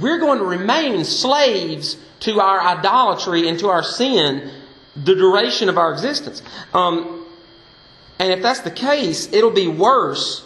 [0.00, 4.50] we're going to remain slaves to our idolatry and to our sin
[4.96, 6.42] the duration of our existence.
[6.72, 7.26] Um,
[8.18, 10.42] and if that's the case, it'll be worse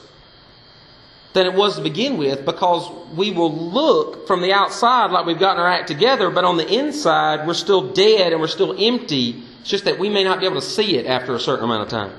[1.32, 5.38] than it was to begin with because we will look from the outside like we've
[5.38, 9.43] gotten our act together, but on the inside, we're still dead and we're still empty.
[9.61, 11.82] It's just that we may not be able to see it after a certain amount
[11.82, 12.12] of time.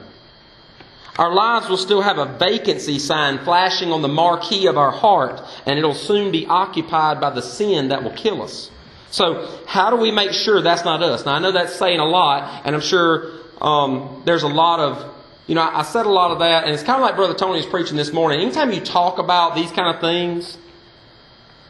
[1.17, 5.41] Our lives will still have a vacancy sign flashing on the marquee of our heart,
[5.65, 8.71] and it'll soon be occupied by the sin that will kill us.
[9.09, 11.25] So, how do we make sure that's not us?
[11.25, 15.15] Now, I know that's saying a lot, and I'm sure um, there's a lot of,
[15.47, 17.57] you know, I said a lot of that, and it's kind of like Brother Tony
[17.57, 18.39] was preaching this morning.
[18.39, 20.57] Anytime you talk about these kind of things,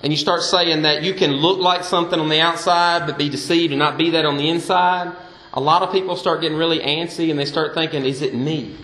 [0.04, 3.30] and you start saying that you can look like something on the outside but be
[3.30, 5.16] deceived and not be that on the inside,
[5.54, 8.76] a lot of people start getting really antsy and they start thinking, is it me?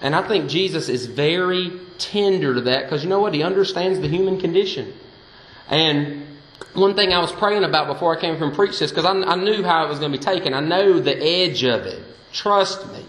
[0.00, 3.34] And I think Jesus is very tender to that because you know what?
[3.34, 4.94] He understands the human condition.
[5.68, 6.26] And
[6.74, 9.36] one thing I was praying about before I came from preach this, because I, I
[9.36, 10.54] knew how it was going to be taken.
[10.54, 12.02] I know the edge of it.
[12.32, 13.04] Trust me.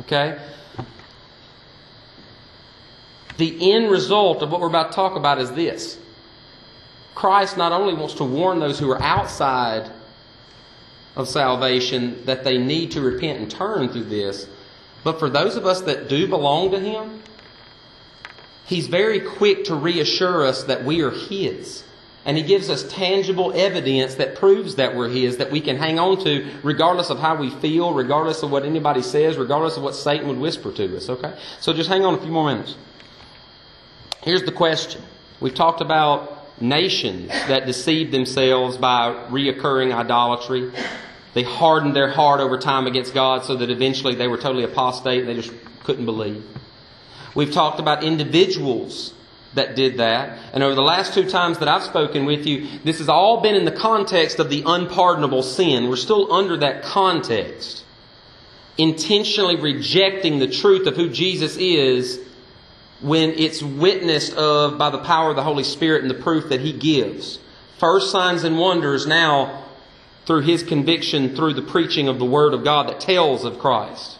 [0.00, 0.38] Okay?
[3.36, 5.98] The end result of what we're about to talk about is this
[7.14, 9.90] Christ not only wants to warn those who are outside
[11.16, 14.48] of salvation that they need to repent and turn through this,
[15.04, 17.22] but for those of us that do belong to Him,
[18.66, 21.84] He's very quick to reassure us that we are His.
[22.24, 25.98] And He gives us tangible evidence that proves that we're His, that we can hang
[25.98, 29.94] on to regardless of how we feel, regardless of what anybody says, regardless of what
[29.94, 31.38] Satan would whisper to us, okay?
[31.60, 32.74] So just hang on a few more minutes.
[34.22, 35.02] Here's the question.
[35.38, 40.72] We've talked about nations that deceive themselves by reoccurring idolatry.
[41.34, 45.20] They hardened their heart over time against God so that eventually they were totally apostate
[45.20, 46.44] and they just couldn't believe.
[47.34, 49.12] We've talked about individuals
[49.54, 50.38] that did that.
[50.52, 53.54] And over the last two times that I've spoken with you, this has all been
[53.54, 55.88] in the context of the unpardonable sin.
[55.88, 57.84] We're still under that context.
[58.78, 62.20] Intentionally rejecting the truth of who Jesus is
[63.00, 66.60] when it's witnessed of by the power of the Holy Spirit and the proof that
[66.60, 67.38] He gives.
[67.78, 69.63] First signs and wonders now
[70.26, 74.18] through His conviction through the preaching of the Word of God that tells of Christ.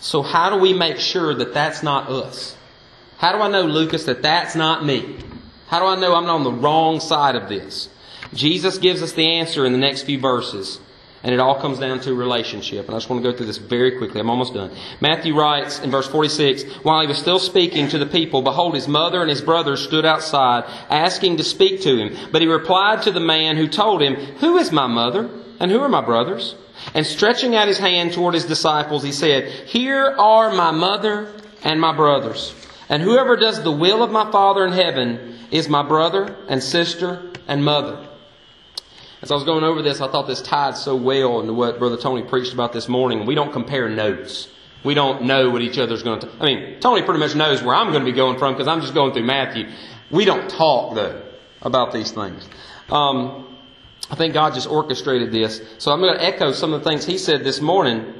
[0.00, 2.56] So how do we make sure that that's not us?
[3.18, 5.18] How do I know, Lucas, that that's not me?
[5.68, 7.88] How do I know I'm on the wrong side of this?
[8.32, 10.80] Jesus gives us the answer in the next few verses.
[11.22, 12.86] And it all comes down to relationship.
[12.86, 14.20] And I just want to go through this very quickly.
[14.20, 14.74] I'm almost done.
[15.00, 18.88] Matthew writes in verse 46, While he was still speaking to the people, behold, his
[18.88, 22.16] mother and his brothers stood outside, asking to speak to him.
[22.32, 25.28] But he replied to the man who told him, Who is my mother?
[25.58, 26.54] And who are my brothers?
[26.94, 31.30] And stretching out his hand toward his disciples, he said, Here are my mother
[31.62, 32.54] and my brothers.
[32.88, 37.30] And whoever does the will of my Father in heaven is my brother and sister
[37.46, 38.09] and mother.
[39.22, 41.98] As I was going over this, I thought this tied so well into what Brother
[41.98, 43.26] Tony preached about this morning.
[43.26, 44.48] We don't compare notes.
[44.82, 46.30] We don't know what each other's going to.
[46.40, 48.80] I mean, Tony pretty much knows where I'm going to be going from because I'm
[48.80, 49.68] just going through Matthew.
[50.10, 51.22] We don't talk though
[51.60, 52.48] about these things.
[52.88, 53.58] Um,
[54.10, 55.60] I think God just orchestrated this.
[55.76, 58.14] So I'm going to echo some of the things he said this morning.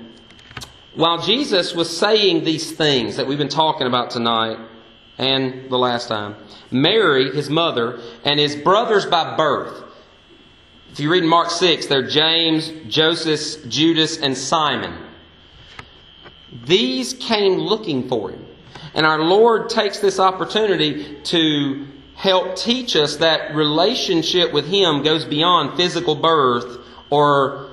[0.95, 4.59] While Jesus was saying these things that we've been talking about tonight
[5.17, 6.37] and the last time,
[6.71, 9.83] Mary, his mother, and his brothers by birth,
[10.93, 14.97] if you read Mark 6, they're James, Joseph, Judas, and Simon.
[16.65, 18.47] These came looking for him.
[18.95, 21.87] And our Lord takes this opportunity to
[22.21, 26.79] help teach us that relationship with Him goes beyond physical birth
[27.09, 27.69] or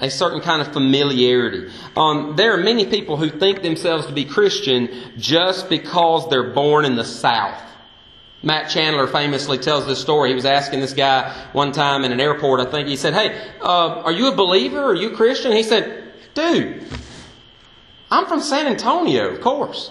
[0.00, 1.72] a certain kind of familiarity.
[1.96, 6.84] Um, there are many people who think themselves to be Christian just because they're born
[6.84, 7.60] in the South.
[8.42, 10.28] Matt Chandler famously tells this story.
[10.28, 12.88] He was asking this guy one time in an airport, I think.
[12.88, 14.82] He said, Hey, uh, are you a believer?
[14.82, 15.52] Are you a Christian?
[15.52, 16.86] He said, Dude,
[18.10, 19.90] I'm from San Antonio, of course.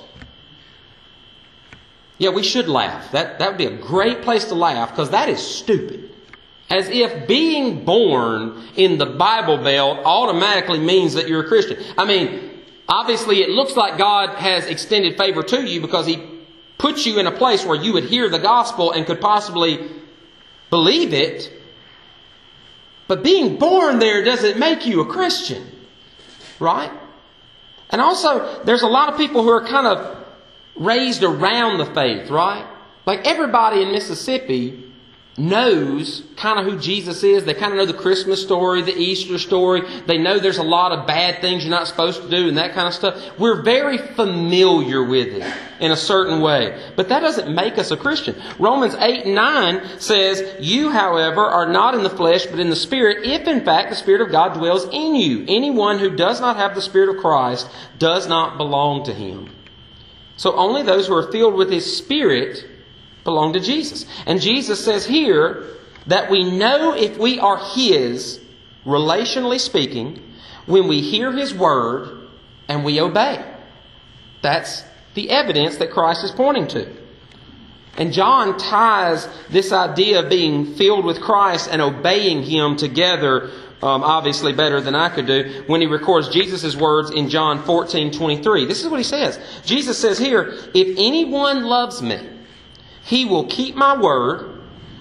[2.17, 3.11] Yeah, we should laugh.
[3.11, 6.09] That, that would be a great place to laugh because that is stupid.
[6.69, 11.77] As if being born in the Bible Belt automatically means that you're a Christian.
[11.97, 16.36] I mean, obviously it looks like God has extended favor to you because He
[16.77, 19.89] puts you in a place where you would hear the gospel and could possibly
[20.69, 21.51] believe it.
[23.07, 25.65] But being born there doesn't make you a Christian.
[26.59, 26.91] Right?
[27.89, 30.25] And also, there's a lot of people who are kind of
[30.75, 32.67] raised around the faith, right?
[33.05, 34.86] Like everybody in Mississippi
[35.37, 37.45] knows kind of who Jesus is.
[37.45, 39.83] They kind of know the Christmas story, the Easter story.
[40.07, 42.73] They know there's a lot of bad things you're not supposed to do and that
[42.73, 43.37] kind of stuff.
[43.37, 46.91] We're very familiar with it in a certain way.
[46.95, 48.35] But that doesn't make us a Christian.
[48.57, 52.75] Romans 8 and 9 says, You, however, are not in the flesh, but in the
[52.75, 55.45] Spirit, if in fact the Spirit of God dwells in you.
[55.47, 57.69] Anyone who does not have the Spirit of Christ
[57.99, 59.51] does not belong to him.
[60.35, 62.65] So only those who are filled with His Spirit
[63.27, 64.05] belong to Jesus.
[64.25, 65.65] And Jesus says here
[66.07, 68.39] that we know if we are His,
[68.85, 70.23] relationally speaking,
[70.65, 72.29] when we hear His word
[72.69, 73.43] and we obey.
[74.41, 76.95] That's the evidence that Christ is pointing to.
[77.97, 83.51] And John ties this idea of being filled with Christ and obeying Him together
[83.81, 88.11] um, obviously better than I could do, when he records Jesus' words in John 14
[88.11, 88.65] 23.
[88.65, 89.39] This is what he says.
[89.65, 92.36] Jesus says here, If anyone loves me,
[93.07, 94.59] he will keep my word,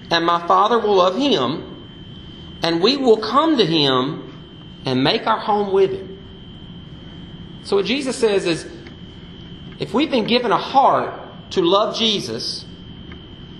[0.09, 1.85] and my Father will love him,
[2.63, 4.23] and we will come to him
[4.85, 6.17] and make our home with him.
[7.63, 8.65] So what Jesus says is,
[9.79, 11.13] if we've been given a heart
[11.51, 12.65] to love Jesus,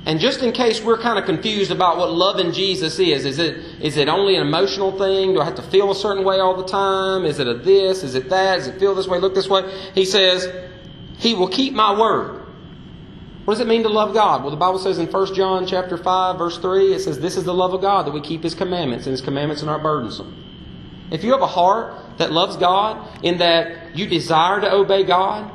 [0.08, 3.58] And just in case we're kind of confused about what loving Jesus is, is it,
[3.82, 5.34] is it only an emotional thing?
[5.34, 7.26] Do I have to feel a certain way all the time?
[7.26, 8.04] Is it a this?
[8.04, 8.56] Is it that?
[8.56, 9.20] Does it feel this way?
[9.20, 9.70] Look this way?
[9.94, 10.48] He says,
[11.18, 12.37] He will keep my word.
[13.48, 14.42] What does it mean to love God?
[14.42, 17.46] Well, the Bible says in 1 John chapter 5, verse 3, it says, This is
[17.46, 21.08] the love of God, that we keep His commandments, and His commandments are not burdensome.
[21.12, 25.50] If you have a heart that loves God, in that you desire to obey God,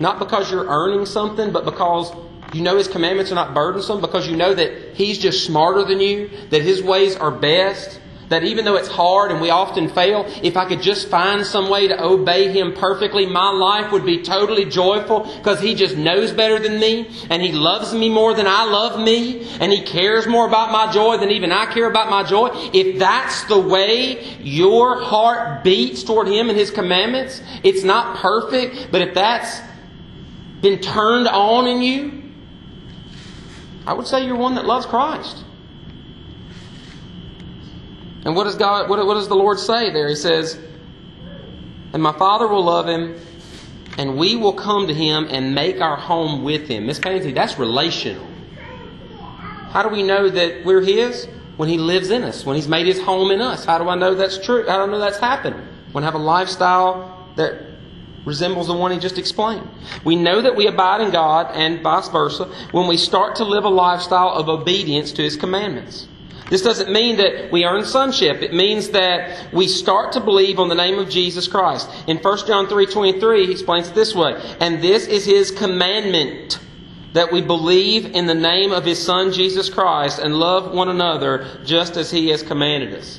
[0.00, 2.10] not because you're earning something, but because
[2.54, 6.00] you know His commandments are not burdensome because you know that He's just smarter than
[6.00, 8.00] you, that His ways are best,
[8.32, 11.68] that even though it's hard and we often fail, if I could just find some
[11.68, 16.32] way to obey Him perfectly, my life would be totally joyful because He just knows
[16.32, 20.26] better than me and He loves me more than I love me and He cares
[20.26, 22.50] more about my joy than even I care about my joy.
[22.72, 28.88] If that's the way your heart beats toward Him and His commandments, it's not perfect,
[28.90, 29.60] but if that's
[30.62, 32.22] been turned on in you,
[33.86, 35.44] I would say you're one that loves Christ.
[38.24, 40.08] And what does God what, what does the Lord say there?
[40.08, 40.58] He says,
[41.92, 43.18] And my Father will love him,
[43.98, 46.86] and we will come to him and make our home with him.
[46.86, 48.26] Miss Pansy, that's relational.
[49.70, 51.28] How do we know that we're his?
[51.56, 53.66] When he lives in us, when he's made his home in us.
[53.66, 54.66] How do I know that's true?
[54.66, 55.56] How do I know that's happened?
[55.92, 57.60] When I have a lifestyle that
[58.24, 59.68] resembles the one he just explained.
[60.04, 63.64] We know that we abide in God and vice versa when we start to live
[63.64, 66.08] a lifestyle of obedience to his commandments.
[66.52, 68.42] This doesn't mean that we earn sonship.
[68.42, 71.88] It means that we start to believe on the name of Jesus Christ.
[72.06, 76.58] In 1 John 3:23, he explains it this way, "And this is his commandment
[77.14, 81.46] that we believe in the name of his son Jesus Christ and love one another
[81.64, 83.18] just as he has commanded us."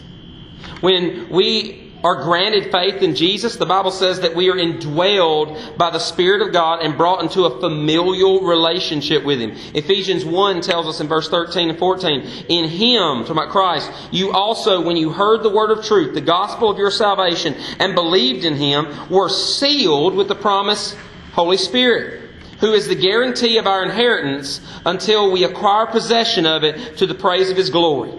[0.81, 5.89] When we are granted faith in Jesus, the Bible says that we are indwelled by
[5.89, 9.51] the Spirit of God and brought into a familial relationship with Him.
[9.73, 14.33] Ephesians 1 tells us in verse 13 and 14, In Him, talking about Christ, you
[14.33, 18.43] also, when you heard the word of truth, the gospel of your salvation, and believed
[18.43, 20.95] in Him, were sealed with the promise
[21.31, 22.21] Holy Spirit
[22.59, 27.13] who is the guarantee of our inheritance until we acquire possession of it to the
[27.13, 28.13] praise of his glory.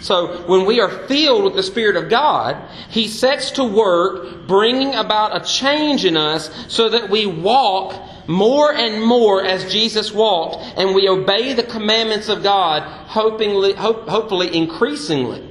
[0.00, 2.56] So when we are filled with the Spirit of God,
[2.88, 7.94] He sets to work bringing about a change in us so that we walk
[8.26, 14.08] more and more as Jesus walked and we obey the commandments of God, hopingly, hope,
[14.08, 15.46] hopefully increasingly.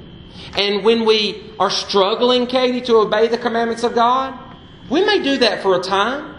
[0.58, 4.38] And when we are struggling, Katie, to obey the commandments of God,
[4.90, 6.39] we may do that for a time.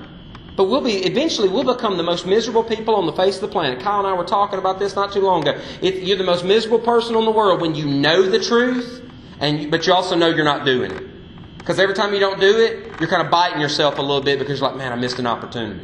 [0.61, 3.49] But we'll be eventually we'll become the most miserable people on the face of the
[3.49, 3.81] planet.
[3.81, 5.59] Kyle and I were talking about this not too long ago.
[5.81, 9.03] If you're the most miserable person on the world when you know the truth,
[9.39, 11.57] and you, but you also know you're not doing it.
[11.57, 14.39] Because every time you don't do it, you're kind of biting yourself a little bit
[14.39, 15.81] because you're like, man, I missed an opportunity.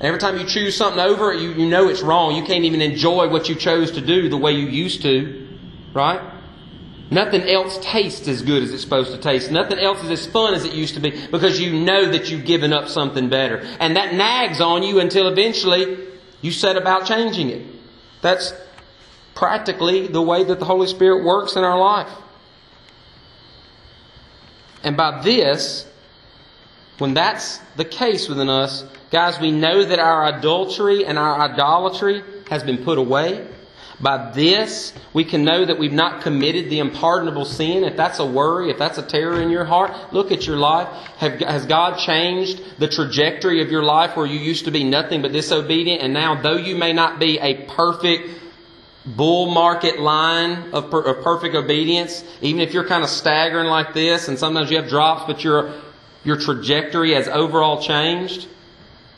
[0.00, 2.34] Every time you choose something over, you, you know it's wrong.
[2.34, 5.46] You can't even enjoy what you chose to do the way you used to.
[5.92, 6.20] Right?
[7.14, 9.48] Nothing else tastes as good as it's supposed to taste.
[9.52, 12.44] Nothing else is as fun as it used to be because you know that you've
[12.44, 13.58] given up something better.
[13.78, 16.08] And that nags on you until eventually
[16.42, 17.64] you set about changing it.
[18.20, 18.52] That's
[19.36, 22.10] practically the way that the Holy Spirit works in our life.
[24.82, 25.86] And by this,
[26.98, 32.24] when that's the case within us, guys, we know that our adultery and our idolatry
[32.50, 33.46] has been put away.
[34.04, 37.84] By this, we can know that we've not committed the unpardonable sin.
[37.84, 40.88] If that's a worry, if that's a terror in your heart, look at your life.
[41.16, 45.22] Have, has God changed the trajectory of your life where you used to be nothing
[45.22, 48.28] but disobedient and now, though you may not be a perfect
[49.06, 53.94] bull market line of, per, of perfect obedience, even if you're kind of staggering like
[53.94, 55.80] this and sometimes you have drops, but your,
[56.24, 58.48] your trajectory has overall changed,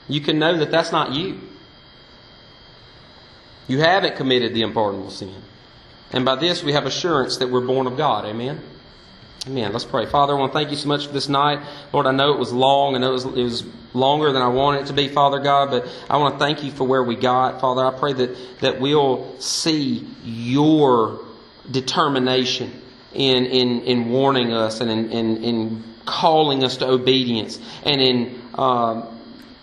[0.07, 1.41] you can know that that's not you.
[3.69, 5.35] You haven't committed the unpardonable sin.
[6.12, 8.25] And by this we have assurance that we're born of God.
[8.25, 8.61] Amen?
[9.47, 9.73] Amen.
[9.73, 10.07] Let's pray.
[10.07, 11.64] Father, I want to thank you so much for this night.
[11.93, 12.97] Lord, I know it was long.
[12.97, 13.64] I know it was, it was
[13.95, 16.73] longer than I wanted it to be, Father God, but I want to thank you
[16.73, 17.61] for where we got.
[17.61, 21.21] Father, I pray that, that we'll see your
[21.71, 22.73] determination
[23.12, 28.43] in, in, in warning us and in, in, in calling us to obedience and in.
[28.55, 29.12] Uh,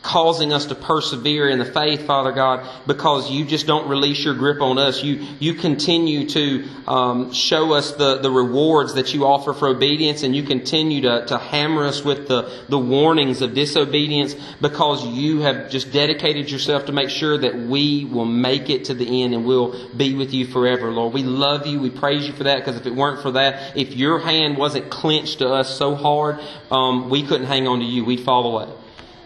[0.04, 4.36] causing us to persevere in the faith, Father God, because you just don't release your
[4.36, 5.01] grip on us.
[5.01, 10.24] You, you continue to um, show us the, the rewards that you offer for obedience,
[10.24, 15.39] and you continue to, to hammer us with the, the warnings of disobedience because you
[15.39, 19.34] have just dedicated yourself to make sure that we will make it to the end
[19.34, 21.14] and we'll be with you forever, Lord.
[21.14, 21.80] We love you.
[21.80, 24.89] We praise you for that because if it weren't for that, if your hand wasn't
[24.89, 28.04] clenched to us so hard, um, we couldn't hang on to you.
[28.04, 28.82] We'd fall away.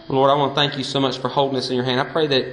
[0.09, 1.99] Lord, I want to thank you so much for holding us in your hand.
[1.99, 2.45] I pray that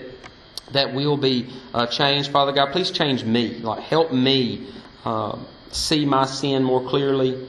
[0.72, 2.72] that will be uh, changed, Father God.
[2.72, 3.59] Please change me.
[3.59, 4.66] Like, help me
[5.05, 5.38] uh,
[5.70, 7.46] see my sin more clearly,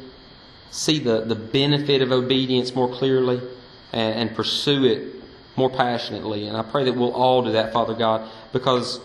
[0.70, 3.42] see the, the benefit of obedience more clearly,
[3.94, 5.16] and, and pursue it
[5.56, 6.48] more passionately.
[6.48, 9.00] And I pray that we'll all do that, Father God, because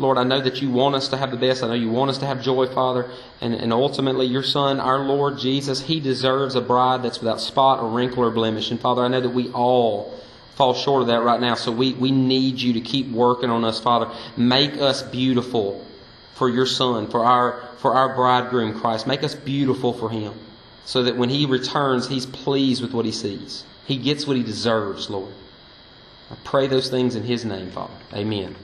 [0.00, 1.62] Lord, I know that you want us to have the best.
[1.62, 3.10] I know you want us to have joy, Father.
[3.42, 7.80] And, and ultimately, your Son, our Lord Jesus, He deserves a bride that's without spot
[7.80, 8.70] or wrinkle or blemish.
[8.70, 10.18] And Father, I know that we all
[10.56, 11.54] fall short of that right now.
[11.54, 14.10] So we, we need you to keep working on us, Father.
[14.38, 15.84] Make us beautiful
[16.34, 19.06] for your Son, for our, for our bridegroom, Christ.
[19.06, 20.32] Make us beautiful for Him.
[20.86, 23.64] So that when He returns, He's pleased with what He sees.
[23.84, 25.34] He gets what He deserves, Lord.
[26.30, 27.92] I pray those things in His name, Father.
[28.14, 28.56] Amen.